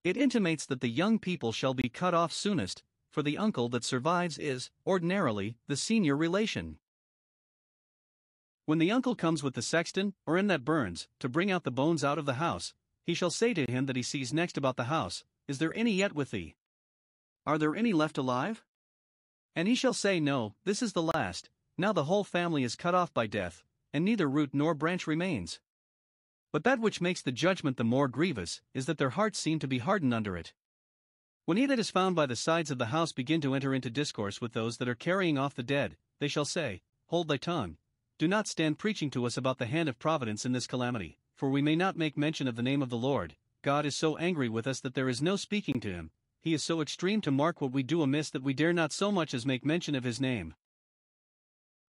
It 0.04 0.16
intimates 0.16 0.64
that 0.64 0.80
the 0.80 0.88
young 0.88 1.18
people 1.18 1.52
shall 1.52 1.74
be 1.74 1.90
cut 1.90 2.14
off 2.14 2.32
soonest, 2.32 2.84
for 3.10 3.22
the 3.22 3.36
uncle 3.36 3.68
that 3.68 3.84
survives 3.84 4.38
is, 4.38 4.70
ordinarily, 4.86 5.56
the 5.66 5.76
senior 5.76 6.16
relation. 6.16 6.78
When 8.68 8.76
the 8.76 8.90
uncle 8.90 9.14
comes 9.14 9.42
with 9.42 9.54
the 9.54 9.62
sexton, 9.62 10.12
or 10.26 10.36
in 10.36 10.48
that 10.48 10.62
burns, 10.62 11.08
to 11.20 11.28
bring 11.30 11.50
out 11.50 11.64
the 11.64 11.70
bones 11.70 12.04
out 12.04 12.18
of 12.18 12.26
the 12.26 12.34
house, 12.34 12.74
he 13.02 13.14
shall 13.14 13.30
say 13.30 13.54
to 13.54 13.64
him 13.64 13.86
that 13.86 13.96
he 13.96 14.02
sees 14.02 14.30
next 14.30 14.58
about 14.58 14.76
the 14.76 14.92
house, 14.92 15.24
Is 15.46 15.56
there 15.56 15.74
any 15.74 15.92
yet 15.92 16.12
with 16.12 16.32
thee? 16.32 16.54
Are 17.46 17.56
there 17.56 17.74
any 17.74 17.94
left 17.94 18.18
alive? 18.18 18.66
And 19.56 19.68
he 19.68 19.74
shall 19.74 19.94
say, 19.94 20.20
No, 20.20 20.54
this 20.64 20.82
is 20.82 20.92
the 20.92 21.02
last, 21.02 21.48
now 21.78 21.94
the 21.94 22.04
whole 22.04 22.24
family 22.24 22.62
is 22.62 22.76
cut 22.76 22.94
off 22.94 23.14
by 23.14 23.26
death, 23.26 23.62
and 23.94 24.04
neither 24.04 24.28
root 24.28 24.50
nor 24.52 24.74
branch 24.74 25.06
remains. 25.06 25.60
But 26.52 26.64
that 26.64 26.78
which 26.78 27.00
makes 27.00 27.22
the 27.22 27.32
judgment 27.32 27.78
the 27.78 27.84
more 27.84 28.06
grievous 28.06 28.60
is 28.74 28.84
that 28.84 28.98
their 28.98 29.16
hearts 29.16 29.38
seem 29.38 29.58
to 29.60 29.66
be 29.66 29.78
hardened 29.78 30.12
under 30.12 30.36
it. 30.36 30.52
When 31.46 31.56
he 31.56 31.64
that 31.64 31.78
is 31.78 31.90
found 31.90 32.14
by 32.16 32.26
the 32.26 32.36
sides 32.36 32.70
of 32.70 32.76
the 32.76 32.92
house 32.92 33.12
begin 33.12 33.40
to 33.40 33.54
enter 33.54 33.72
into 33.72 33.88
discourse 33.88 34.42
with 34.42 34.52
those 34.52 34.76
that 34.76 34.90
are 34.90 34.94
carrying 34.94 35.38
off 35.38 35.54
the 35.54 35.62
dead, 35.62 35.96
they 36.20 36.28
shall 36.28 36.44
say, 36.44 36.82
Hold 37.06 37.28
thy 37.28 37.38
tongue, 37.38 37.78
do 38.18 38.26
not 38.26 38.48
stand 38.48 38.78
preaching 38.78 39.10
to 39.10 39.24
us 39.24 39.36
about 39.36 39.58
the 39.58 39.66
hand 39.66 39.88
of 39.88 39.98
providence 40.00 40.44
in 40.44 40.50
this 40.50 40.66
calamity, 40.66 41.18
for 41.36 41.48
we 41.48 41.62
may 41.62 41.76
not 41.76 41.96
make 41.96 42.18
mention 42.18 42.48
of 42.48 42.56
the 42.56 42.62
name 42.62 42.82
of 42.82 42.90
the 42.90 42.96
Lord. 42.96 43.36
God 43.62 43.86
is 43.86 43.94
so 43.94 44.16
angry 44.16 44.48
with 44.48 44.66
us 44.66 44.80
that 44.80 44.94
there 44.94 45.08
is 45.08 45.22
no 45.22 45.36
speaking 45.36 45.78
to 45.80 45.92
him, 45.92 46.10
he 46.40 46.52
is 46.52 46.64
so 46.64 46.80
extreme 46.80 47.20
to 47.20 47.30
mark 47.30 47.60
what 47.60 47.72
we 47.72 47.84
do 47.84 48.02
amiss 48.02 48.30
that 48.30 48.42
we 48.42 48.54
dare 48.54 48.72
not 48.72 48.92
so 48.92 49.12
much 49.12 49.34
as 49.34 49.46
make 49.46 49.64
mention 49.64 49.94
of 49.94 50.02
his 50.02 50.20
name. 50.20 50.54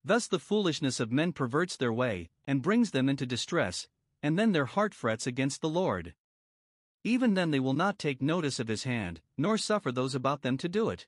Thus 0.04 0.28
the 0.28 0.40
foolishness 0.40 1.00
of 1.00 1.12
men 1.12 1.34
perverts 1.34 1.76
their 1.76 1.94
way, 1.94 2.30
and 2.46 2.62
brings 2.62 2.92
them 2.92 3.10
into 3.10 3.26
distress, 3.26 3.88
and 4.22 4.38
then 4.38 4.52
their 4.52 4.66
heart 4.66 4.94
frets 4.94 5.26
against 5.26 5.62
the 5.62 5.70
Lord. 5.70 6.14
Even 7.04 7.34
then 7.34 7.50
they 7.50 7.60
will 7.60 7.74
not 7.74 7.98
take 7.98 8.22
notice 8.22 8.60
of 8.60 8.68
his 8.68 8.84
hand, 8.84 9.22
nor 9.38 9.58
suffer 9.58 9.92
those 9.92 10.14
about 10.14 10.42
them 10.42 10.58
to 10.58 10.70
do 10.70 10.90
it. 10.90 11.08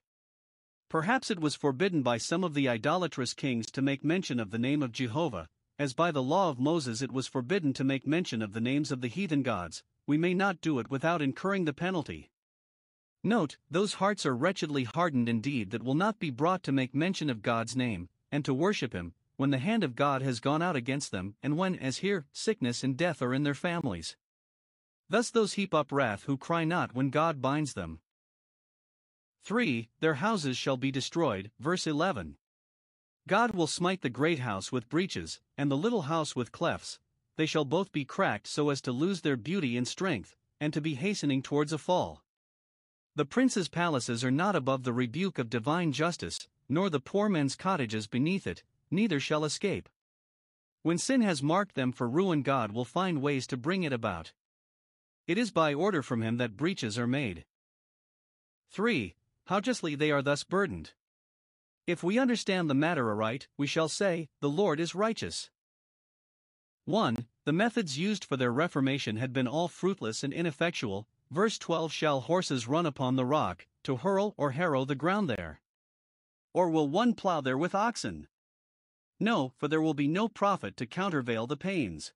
Perhaps 0.91 1.31
it 1.31 1.39
was 1.39 1.55
forbidden 1.55 2.01
by 2.01 2.17
some 2.17 2.43
of 2.43 2.53
the 2.53 2.67
idolatrous 2.67 3.33
kings 3.33 3.71
to 3.71 3.81
make 3.81 4.03
mention 4.03 4.41
of 4.41 4.51
the 4.51 4.60
name 4.60 4.83
of 4.83 4.91
Jehovah, 4.91 5.48
as 5.79 5.93
by 5.93 6.12
the 6.12 6.21
law 6.21 6.50
of 6.50 6.60
Moses 6.60 7.01
it 7.01 7.13
was 7.13 7.27
forbidden 7.27 7.71
to 7.75 7.86
make 7.86 8.05
mention 8.05 8.41
of 8.41 8.51
the 8.51 8.60
names 8.60 8.91
of 8.91 9.00
the 9.00 9.07
heathen 9.07 9.41
gods, 9.41 9.83
we 10.05 10.17
may 10.17 10.33
not 10.33 10.60
do 10.60 10.79
it 10.79 10.89
without 10.91 11.21
incurring 11.21 11.63
the 11.63 11.71
penalty. 11.71 12.29
Note, 13.24 13.55
those 13.69 13.93
hearts 13.93 14.25
are 14.25 14.36
wretchedly 14.36 14.83
hardened 14.83 15.29
indeed 15.29 15.71
that 15.71 15.81
will 15.81 15.95
not 15.95 16.19
be 16.19 16.29
brought 16.29 16.62
to 16.63 16.74
make 16.74 16.93
mention 16.93 17.29
of 17.29 17.41
God's 17.41 17.74
name, 17.74 18.10
and 18.29 18.43
to 18.43 18.53
worship 18.53 18.91
Him, 18.91 19.13
when 19.38 19.51
the 19.51 19.60
hand 19.60 19.86
of 19.86 19.95
God 19.95 20.21
has 20.21 20.41
gone 20.41 20.62
out 20.62 20.75
against 20.75 21.12
them, 21.12 21.36
and 21.41 21.57
when, 21.57 21.79
as 21.79 22.00
here, 22.00 22.25
sickness 22.33 22.83
and 22.83 22.98
death 22.98 23.21
are 23.21 23.33
in 23.33 23.43
their 23.43 23.53
families. 23.53 24.17
Thus 25.07 25.31
those 25.31 25.53
heap 25.53 25.74
up 25.74 25.93
wrath 25.93 26.24
who 26.24 26.36
cry 26.36 26.65
not 26.65 26.93
when 26.93 27.12
God 27.12 27.41
binds 27.41 27.75
them. 27.75 28.01
3. 29.43 29.89
Their 30.00 30.15
houses 30.15 30.55
shall 30.57 30.77
be 30.77 30.91
destroyed. 30.91 31.51
Verse 31.60 31.88
11. 31.88 32.38
God 33.27 33.51
will 33.55 33.67
smite 33.67 34.01
the 34.01 34.10
great 34.10 34.39
house 34.39 34.71
with 34.71 34.89
breaches, 34.89 35.39
and 35.57 35.69
the 35.69 35.77
little 35.77 36.03
house 36.03 36.36
with 36.36 36.51
clefts. 36.51 37.00
They 37.38 37.45
shall 37.45 37.65
both 37.65 37.91
be 37.91 38.05
cracked 38.05 38.48
so 38.48 38.69
as 38.69 38.81
to 38.81 38.91
lose 38.91 39.21
their 39.21 39.38
beauty 39.38 39.77
and 39.77 39.88
strength, 39.88 40.36
and 40.60 40.74
to 40.74 40.81
be 40.81 40.95
hastening 40.95 41.41
towards 41.41 41.74
a 41.74 41.77
fall. 41.77 42.24
The 43.15 43.25
prince's 43.25 43.67
palaces 43.67 44.24
are 44.24 44.31
not 44.31 44.55
above 44.55 44.83
the 44.83 44.93
rebuke 44.93 45.39
of 45.39 45.50
divine 45.50 45.91
justice, 45.91 46.48
nor 46.69 46.89
the 46.89 47.00
poor 47.00 47.27
men's 47.27 47.55
cottages 47.55 48.07
beneath 48.07 48.45
it, 48.48 48.63
neither 48.89 49.19
shall 49.19 49.43
escape. 49.43 49.89
When 50.83 50.98
sin 50.98 51.21
has 51.21 51.43
marked 51.43 51.75
them 51.75 51.91
for 51.91 52.07
ruin, 52.07 52.41
God 52.41 52.71
will 52.71 52.86
find 52.86 53.21
ways 53.21 53.48
to 53.48 53.57
bring 53.57 53.83
it 53.83 53.93
about. 53.93 54.34
It 55.27 55.38
is 55.38 55.51
by 55.51 55.73
order 55.73 56.01
from 56.01 56.21
Him 56.21 56.38
that 56.38 56.58
breaches 56.58 56.97
are 56.97 57.08
made. 57.08 57.45
3 58.69 59.15
how 59.47 59.60
justly 59.60 59.95
they 59.95 60.12
are 60.12 60.21
thus 60.21 60.43
burdened. 60.43 60.91
If 61.88 62.04
we 62.04 62.19
understand 62.19 62.69
the 62.69 62.75
matter 62.75 63.10
aright, 63.10 63.47
we 63.58 63.67
shall 63.67 63.89
say, 63.89 64.30
The 64.39 64.49
Lord 64.49 64.80
is 64.80 64.95
righteous. 64.95 65.49
1. 66.86 67.27
The 67.45 67.54
methods 67.54 67.97
used 67.97 68.23
for 68.23 68.38
their 68.38 68.51
reformation 68.51 69.17
had 69.17 69.34
been 69.34 69.47
all 69.47 69.67
fruitless 69.67 70.23
and 70.23 70.34
ineffectual. 70.34 71.08
Verse 71.30 71.58
12 71.58 71.91
Shall 71.91 72.21
horses 72.21 72.67
run 72.67 72.86
upon 72.86 73.15
the 73.15 73.25
rock, 73.25 73.67
to 73.84 73.97
hurl 73.97 74.34
or 74.38 74.51
harrow 74.51 74.86
the 74.86 74.95
ground 74.95 75.30
there? 75.30 75.62
Or 76.54 76.69
will 76.69 76.88
one 76.88 77.13
plow 77.13 77.41
there 77.41 77.58
with 77.58 77.73
oxen? 77.73 78.27
No, 79.19 79.54
for 79.58 79.67
there 79.67 79.82
will 79.82 79.93
be 79.93 80.08
no 80.08 80.27
prophet 80.27 80.75
to 80.77 80.86
countervail 80.86 81.47
the 81.47 81.58
pains. 81.58 82.13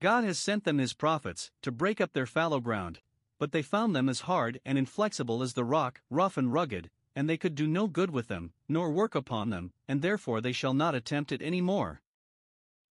God 0.00 0.24
has 0.24 0.38
sent 0.38 0.64
them 0.64 0.78
his 0.78 0.92
prophets, 0.92 1.50
to 1.62 1.70
break 1.70 2.00
up 2.00 2.12
their 2.12 2.26
fallow 2.26 2.60
ground, 2.60 3.00
but 3.38 3.52
they 3.52 3.62
found 3.62 3.94
them 3.94 4.08
as 4.08 4.20
hard 4.20 4.60
and 4.64 4.78
inflexible 4.78 5.42
as 5.42 5.54
the 5.54 5.64
rock, 5.64 6.00
rough 6.10 6.36
and 6.36 6.52
rugged, 6.52 6.90
and 7.14 7.28
they 7.28 7.36
could 7.36 7.54
do 7.54 7.66
no 7.66 7.86
good 7.86 8.10
with 8.10 8.28
them, 8.28 8.52
nor 8.68 8.90
work 8.90 9.14
upon 9.14 9.50
them, 9.50 9.72
and 9.88 10.02
therefore 10.02 10.40
they 10.40 10.52
shall 10.52 10.74
not 10.74 10.94
attempt 10.94 11.32
it 11.32 11.42
any 11.42 11.60
more. 11.60 12.02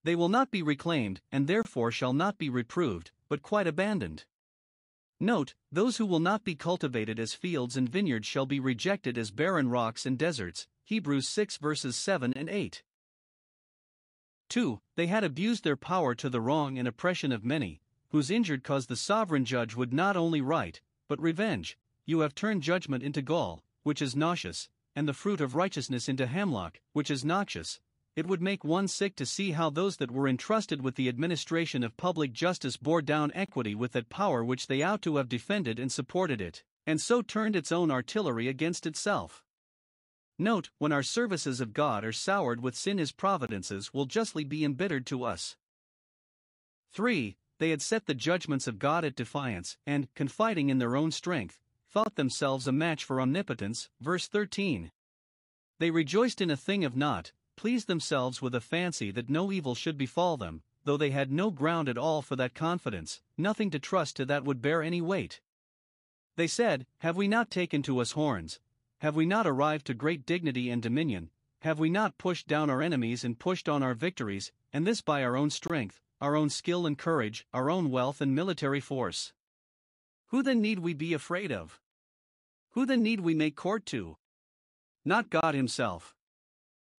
They 0.02 0.16
will 0.16 0.28
not 0.28 0.50
be 0.50 0.62
reclaimed, 0.62 1.20
and 1.32 1.46
therefore 1.46 1.90
shall 1.90 2.12
not 2.12 2.38
be 2.38 2.48
reproved, 2.48 3.10
but 3.28 3.42
quite 3.42 3.66
abandoned. 3.66 4.24
Note, 5.18 5.54
those 5.72 5.96
who 5.96 6.06
will 6.06 6.20
not 6.20 6.44
be 6.44 6.54
cultivated 6.54 7.18
as 7.18 7.32
fields 7.32 7.76
and 7.76 7.88
vineyards 7.88 8.26
shall 8.26 8.46
be 8.46 8.60
rejected 8.60 9.16
as 9.16 9.30
barren 9.30 9.68
rocks 9.68 10.04
and 10.04 10.18
deserts. 10.18 10.68
Hebrews 10.84 11.28
6 11.28 11.56
verses 11.56 11.96
7 11.96 12.32
and 12.34 12.48
8. 12.48 12.82
2. 14.48 14.80
They 14.94 15.06
had 15.06 15.24
abused 15.24 15.64
their 15.64 15.76
power 15.76 16.14
to 16.14 16.28
the 16.28 16.40
wrong 16.40 16.78
and 16.78 16.86
oppression 16.86 17.32
of 17.32 17.44
many, 17.44 17.80
whose 18.10 18.30
injured 18.30 18.62
cause 18.62 18.86
the 18.86 18.96
sovereign 18.96 19.44
judge 19.44 19.74
would 19.74 19.92
not 19.92 20.16
only 20.16 20.40
right, 20.40 20.80
but 21.08 21.20
revenge. 21.20 21.78
You 22.04 22.20
have 22.20 22.34
turned 22.34 22.62
judgment 22.62 23.02
into 23.02 23.22
gall, 23.22 23.64
which 23.82 24.00
is 24.00 24.16
nauseous, 24.16 24.68
and 24.94 25.06
the 25.06 25.12
fruit 25.12 25.40
of 25.40 25.54
righteousness 25.54 26.08
into 26.08 26.26
hemlock, 26.26 26.80
which 26.92 27.10
is 27.10 27.24
noxious. 27.24 27.80
It 28.16 28.26
would 28.26 28.40
make 28.40 28.64
one 28.64 28.88
sick 28.88 29.14
to 29.16 29.26
see 29.26 29.52
how 29.52 29.68
those 29.68 29.98
that 29.98 30.10
were 30.10 30.26
entrusted 30.26 30.80
with 30.80 30.94
the 30.94 31.08
administration 31.08 31.84
of 31.84 31.98
public 31.98 32.32
justice 32.32 32.78
bore 32.78 33.02
down 33.02 33.30
equity 33.34 33.74
with 33.74 33.92
that 33.92 34.08
power 34.08 34.42
which 34.42 34.68
they 34.68 34.82
ought 34.82 35.02
to 35.02 35.16
have 35.16 35.28
defended 35.28 35.78
and 35.78 35.92
supported 35.92 36.40
it, 36.40 36.64
and 36.86 37.00
so 37.00 37.20
turned 37.20 37.54
its 37.54 37.70
own 37.70 37.90
artillery 37.90 38.48
against 38.48 38.86
itself. 38.86 39.44
Note, 40.38 40.70
when 40.78 40.92
our 40.92 41.02
services 41.02 41.60
of 41.60 41.72
God 41.74 42.04
are 42.04 42.12
soured 42.12 42.62
with 42.62 42.74
sin, 42.74 42.98
his 42.98 43.12
providences 43.12 43.92
will 43.92 44.06
justly 44.06 44.44
be 44.44 44.64
embittered 44.64 45.06
to 45.06 45.24
us. 45.24 45.56
3 46.92 47.36
they 47.58 47.70
had 47.70 47.82
set 47.82 48.06
the 48.06 48.14
judgments 48.14 48.66
of 48.66 48.78
God 48.78 49.04
at 49.04 49.16
defiance, 49.16 49.78
and, 49.86 50.12
confiding 50.14 50.68
in 50.68 50.78
their 50.78 50.96
own 50.96 51.10
strength, 51.10 51.58
thought 51.88 52.16
themselves 52.16 52.66
a 52.66 52.72
match 52.72 53.04
for 53.04 53.20
omnipotence. 53.20 53.88
Verse 54.00 54.28
13. 54.28 54.92
They 55.78 55.90
rejoiced 55.90 56.40
in 56.40 56.50
a 56.50 56.56
thing 56.56 56.84
of 56.84 56.96
naught, 56.96 57.32
pleased 57.56 57.86
themselves 57.86 58.42
with 58.42 58.54
a 58.54 58.60
fancy 58.60 59.10
that 59.10 59.30
no 59.30 59.50
evil 59.50 59.74
should 59.74 59.96
befall 59.96 60.36
them, 60.36 60.62
though 60.84 60.96
they 60.96 61.10
had 61.10 61.32
no 61.32 61.50
ground 61.50 61.88
at 61.88 61.98
all 61.98 62.22
for 62.22 62.36
that 62.36 62.54
confidence, 62.54 63.22
nothing 63.36 63.70
to 63.70 63.78
trust 63.78 64.16
to 64.16 64.24
that 64.26 64.44
would 64.44 64.62
bear 64.62 64.82
any 64.82 65.00
weight. 65.00 65.40
They 66.36 66.46
said, 66.46 66.86
Have 66.98 67.16
we 67.16 67.28
not 67.28 67.50
taken 67.50 67.82
to 67.82 67.98
us 67.98 68.12
horns? 68.12 68.60
Have 68.98 69.16
we 69.16 69.26
not 69.26 69.46
arrived 69.46 69.86
to 69.86 69.94
great 69.94 70.24
dignity 70.26 70.70
and 70.70 70.82
dominion? 70.82 71.30
Have 71.60 71.78
we 71.78 71.90
not 71.90 72.18
pushed 72.18 72.46
down 72.46 72.70
our 72.70 72.82
enemies 72.82 73.24
and 73.24 73.38
pushed 73.38 73.68
on 73.68 73.82
our 73.82 73.94
victories, 73.94 74.52
and 74.72 74.86
this 74.86 75.00
by 75.00 75.24
our 75.24 75.36
own 75.36 75.50
strength? 75.50 76.00
Our 76.20 76.34
own 76.36 76.50
skill 76.50 76.86
and 76.86 76.96
courage, 76.96 77.46
our 77.52 77.70
own 77.70 77.90
wealth 77.90 78.20
and 78.20 78.34
military 78.34 78.80
force. 78.80 79.32
Who 80.28 80.42
then 80.42 80.60
need 80.60 80.78
we 80.78 80.94
be 80.94 81.12
afraid 81.12 81.52
of? 81.52 81.80
Who 82.70 82.86
then 82.86 83.02
need 83.02 83.20
we 83.20 83.34
make 83.34 83.56
court 83.56 83.86
to? 83.86 84.16
Not 85.04 85.30
God 85.30 85.54
Himself. 85.54 86.14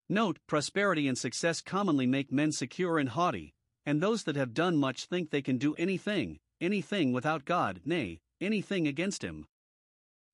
Note, 0.10 0.40
prosperity 0.48 1.08
and 1.08 1.18
success 1.18 1.62
commonly 1.62 2.08
make 2.08 2.32
men 2.32 2.52
secure 2.52 2.98
and 2.98 3.10
haughty, 3.10 3.54
and 3.86 4.02
those 4.02 4.24
that 4.24 4.36
have 4.36 4.54
done 4.54 4.78
much 4.78 5.06
think 5.06 5.30
they 5.30 5.42
can 5.42 5.58
do 5.58 5.76
anything, 5.76 6.40
anything 6.62 7.12
without 7.12 7.46
God, 7.46 7.82
nay, 7.86 8.20
anything 8.40 8.88
against 8.88 9.24
Him. 9.24 9.48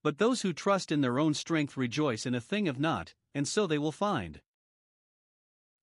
But 0.03 0.17
those 0.17 0.41
who 0.41 0.53
trust 0.53 0.91
in 0.91 1.01
their 1.01 1.17
own 1.17 1.33
strength 1.33 1.77
rejoice 1.77 2.25
in 2.25 2.35
a 2.35 2.41
thing 2.41 2.67
of 2.67 2.79
naught, 2.79 3.15
and 3.33 3.47
so 3.47 3.65
they 3.65 3.77
will 3.77 3.91
find. 3.91 4.41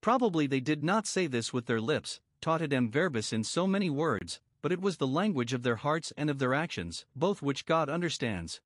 Probably 0.00 0.46
they 0.46 0.60
did 0.60 0.84
not 0.84 1.06
say 1.06 1.26
this 1.26 1.52
with 1.52 1.66
their 1.66 1.80
lips, 1.80 2.20
totidem 2.40 2.90
verbis 2.90 3.32
in 3.32 3.44
so 3.44 3.66
many 3.66 3.90
words, 3.90 4.40
but 4.62 4.72
it 4.72 4.80
was 4.80 4.96
the 4.96 5.06
language 5.06 5.52
of 5.52 5.62
their 5.62 5.76
hearts 5.76 6.12
and 6.16 6.28
of 6.30 6.38
their 6.38 6.54
actions, 6.54 7.04
both 7.14 7.42
which 7.42 7.66
God 7.66 7.88
understands. 7.88 8.60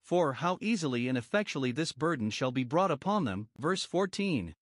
For 0.00 0.34
how 0.34 0.58
easily 0.60 1.08
and 1.08 1.16
effectually 1.16 1.72
this 1.72 1.92
burden 1.92 2.30
shall 2.30 2.50
be 2.50 2.64
brought 2.64 2.90
upon 2.90 3.24
them, 3.24 3.48
verse 3.56 3.84
14. 3.84 4.54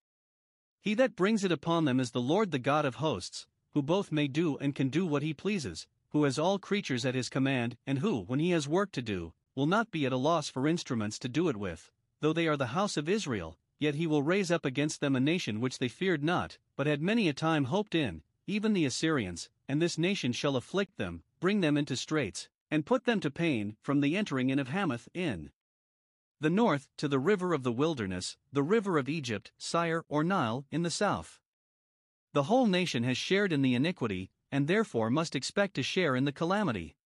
He 0.81 0.95
that 0.95 1.17
brings 1.17 1.45
it 1.45 1.53
upon 1.53 1.85
them 1.85 2.01
is 2.01 2.11
the 2.11 2.21
Lord 2.21 2.51
the 2.51 2.59
God 2.59 2.85
of 2.85 2.97
hosts, 2.97 3.47
who 3.73 3.83
both 3.83 4.13
may 4.13 4.29
do 4.29 4.57
and 4.59 4.75
can 4.75 4.89
do 4.89 5.07
what 5.07 5.23
he 5.23 5.35
pleases, 5.35 5.87
who 6.11 6.25
has 6.25 6.39
all 6.39 6.59
creatures 6.59 7.05
at 7.05 7.15
his 7.15 7.29
command, 7.29 7.77
and 7.87 8.01
who, 8.01 8.21
when 8.23 8.41
he 8.41 8.51
has 8.51 8.69
work 8.69 8.93
to 8.93 9.03
do, 9.03 9.33
will 9.55 9.67
not 9.67 9.91
be 9.91 10.07
at 10.07 10.13
a 10.13 10.17
loss 10.17 10.49
for 10.49 10.67
instruments 10.67 11.19
to 11.19 11.29
do 11.29 11.49
it 11.49 11.57
with, 11.57 11.91
though 12.21 12.33
they 12.33 12.47
are 12.47 12.57
the 12.57 12.69
house 12.69 12.97
of 12.97 13.09
Israel, 13.09 13.59
yet 13.81 13.97
he 13.97 14.07
will 14.07 14.23
raise 14.23 14.51
up 14.51 14.65
against 14.65 15.01
them 15.01 15.17
a 15.17 15.21
nation 15.21 15.61
which 15.61 15.79
they 15.79 15.89
feared 15.89 16.23
not, 16.23 16.59
but 16.77 16.87
had 16.87 17.03
many 17.03 17.29
a 17.29 17.33
time 17.33 17.65
hoped 17.65 17.97
in, 17.97 18.23
even 18.47 18.75
the 18.75 18.85
Assyrians, 18.85 19.49
and 19.67 19.83
this 19.83 19.99
nation 19.99 20.33
shall 20.33 20.55
afflict 20.55 20.99
them, 20.99 21.25
bring 21.41 21.63
them 21.63 21.77
into 21.77 21.97
straits, 21.97 22.49
and 22.71 22.87
put 22.87 23.05
them 23.05 23.19
to 23.19 23.31
pain, 23.31 23.77
from 23.81 24.01
the 24.01 24.17
entering 24.17 24.51
in 24.51 24.59
of 24.59 24.69
Hamath 24.69 25.09
in 25.15 25.51
the 26.41 26.51
north 26.51 26.89
to 26.97 27.09
the 27.09 27.19
river 27.19 27.53
of 27.53 27.63
the 27.63 27.73
wilderness, 27.73 28.37
the 28.53 28.63
river 28.63 28.97
of 28.99 29.09
Egypt, 29.09 29.53
Sihor 29.59 30.05
or 30.09 30.23
Nile, 30.23 30.65
in 30.71 30.83
the 30.83 30.91
south. 30.91 31.41
The 32.33 32.45
whole 32.45 32.67
nation 32.67 33.03
has 33.05 33.17
shared 33.19 33.53
in 33.53 33.63
the 33.63 33.75
iniquity, 33.75 34.31
and 34.53 34.67
therefore 34.67 35.11
must 35.11 35.35
expect 35.35 35.75
to 35.75 35.83
share 35.83 36.17
in 36.17 36.25
the 36.25 36.33
calamity. 36.33 36.97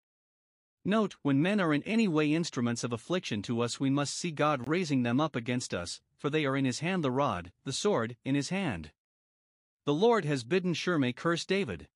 Note, 0.85 1.15
when 1.23 1.41
men 1.41 1.59
are 1.59 1.73
in 1.73 1.81
any 1.83 2.07
way 2.07 2.31
instruments 2.31 2.83
of 2.83 2.93
affliction 2.93 3.41
to 3.41 3.61
us, 3.61 3.79
we 3.79 3.89
must 3.89 4.15
see 4.15 4.31
God 4.31 4.67
raising 4.67 5.03
them 5.03 5.19
up 5.19 5.35
against 5.35 5.73
us, 5.73 5.99
for 6.17 6.29
they 6.29 6.45
are 6.45 6.55
in 6.55 6.65
his 6.65 6.79
hand 6.79 7.03
the 7.03 7.11
rod, 7.11 7.51
the 7.63 7.73
sword, 7.73 8.15
in 8.23 8.35
his 8.35 8.49
hand. 8.49 8.91
The 9.85 9.93
Lord 9.93 10.25
has 10.25 10.43
bidden 10.43 10.73
Shimei 10.73 11.13
curse 11.13 11.45
David. 11.45 11.87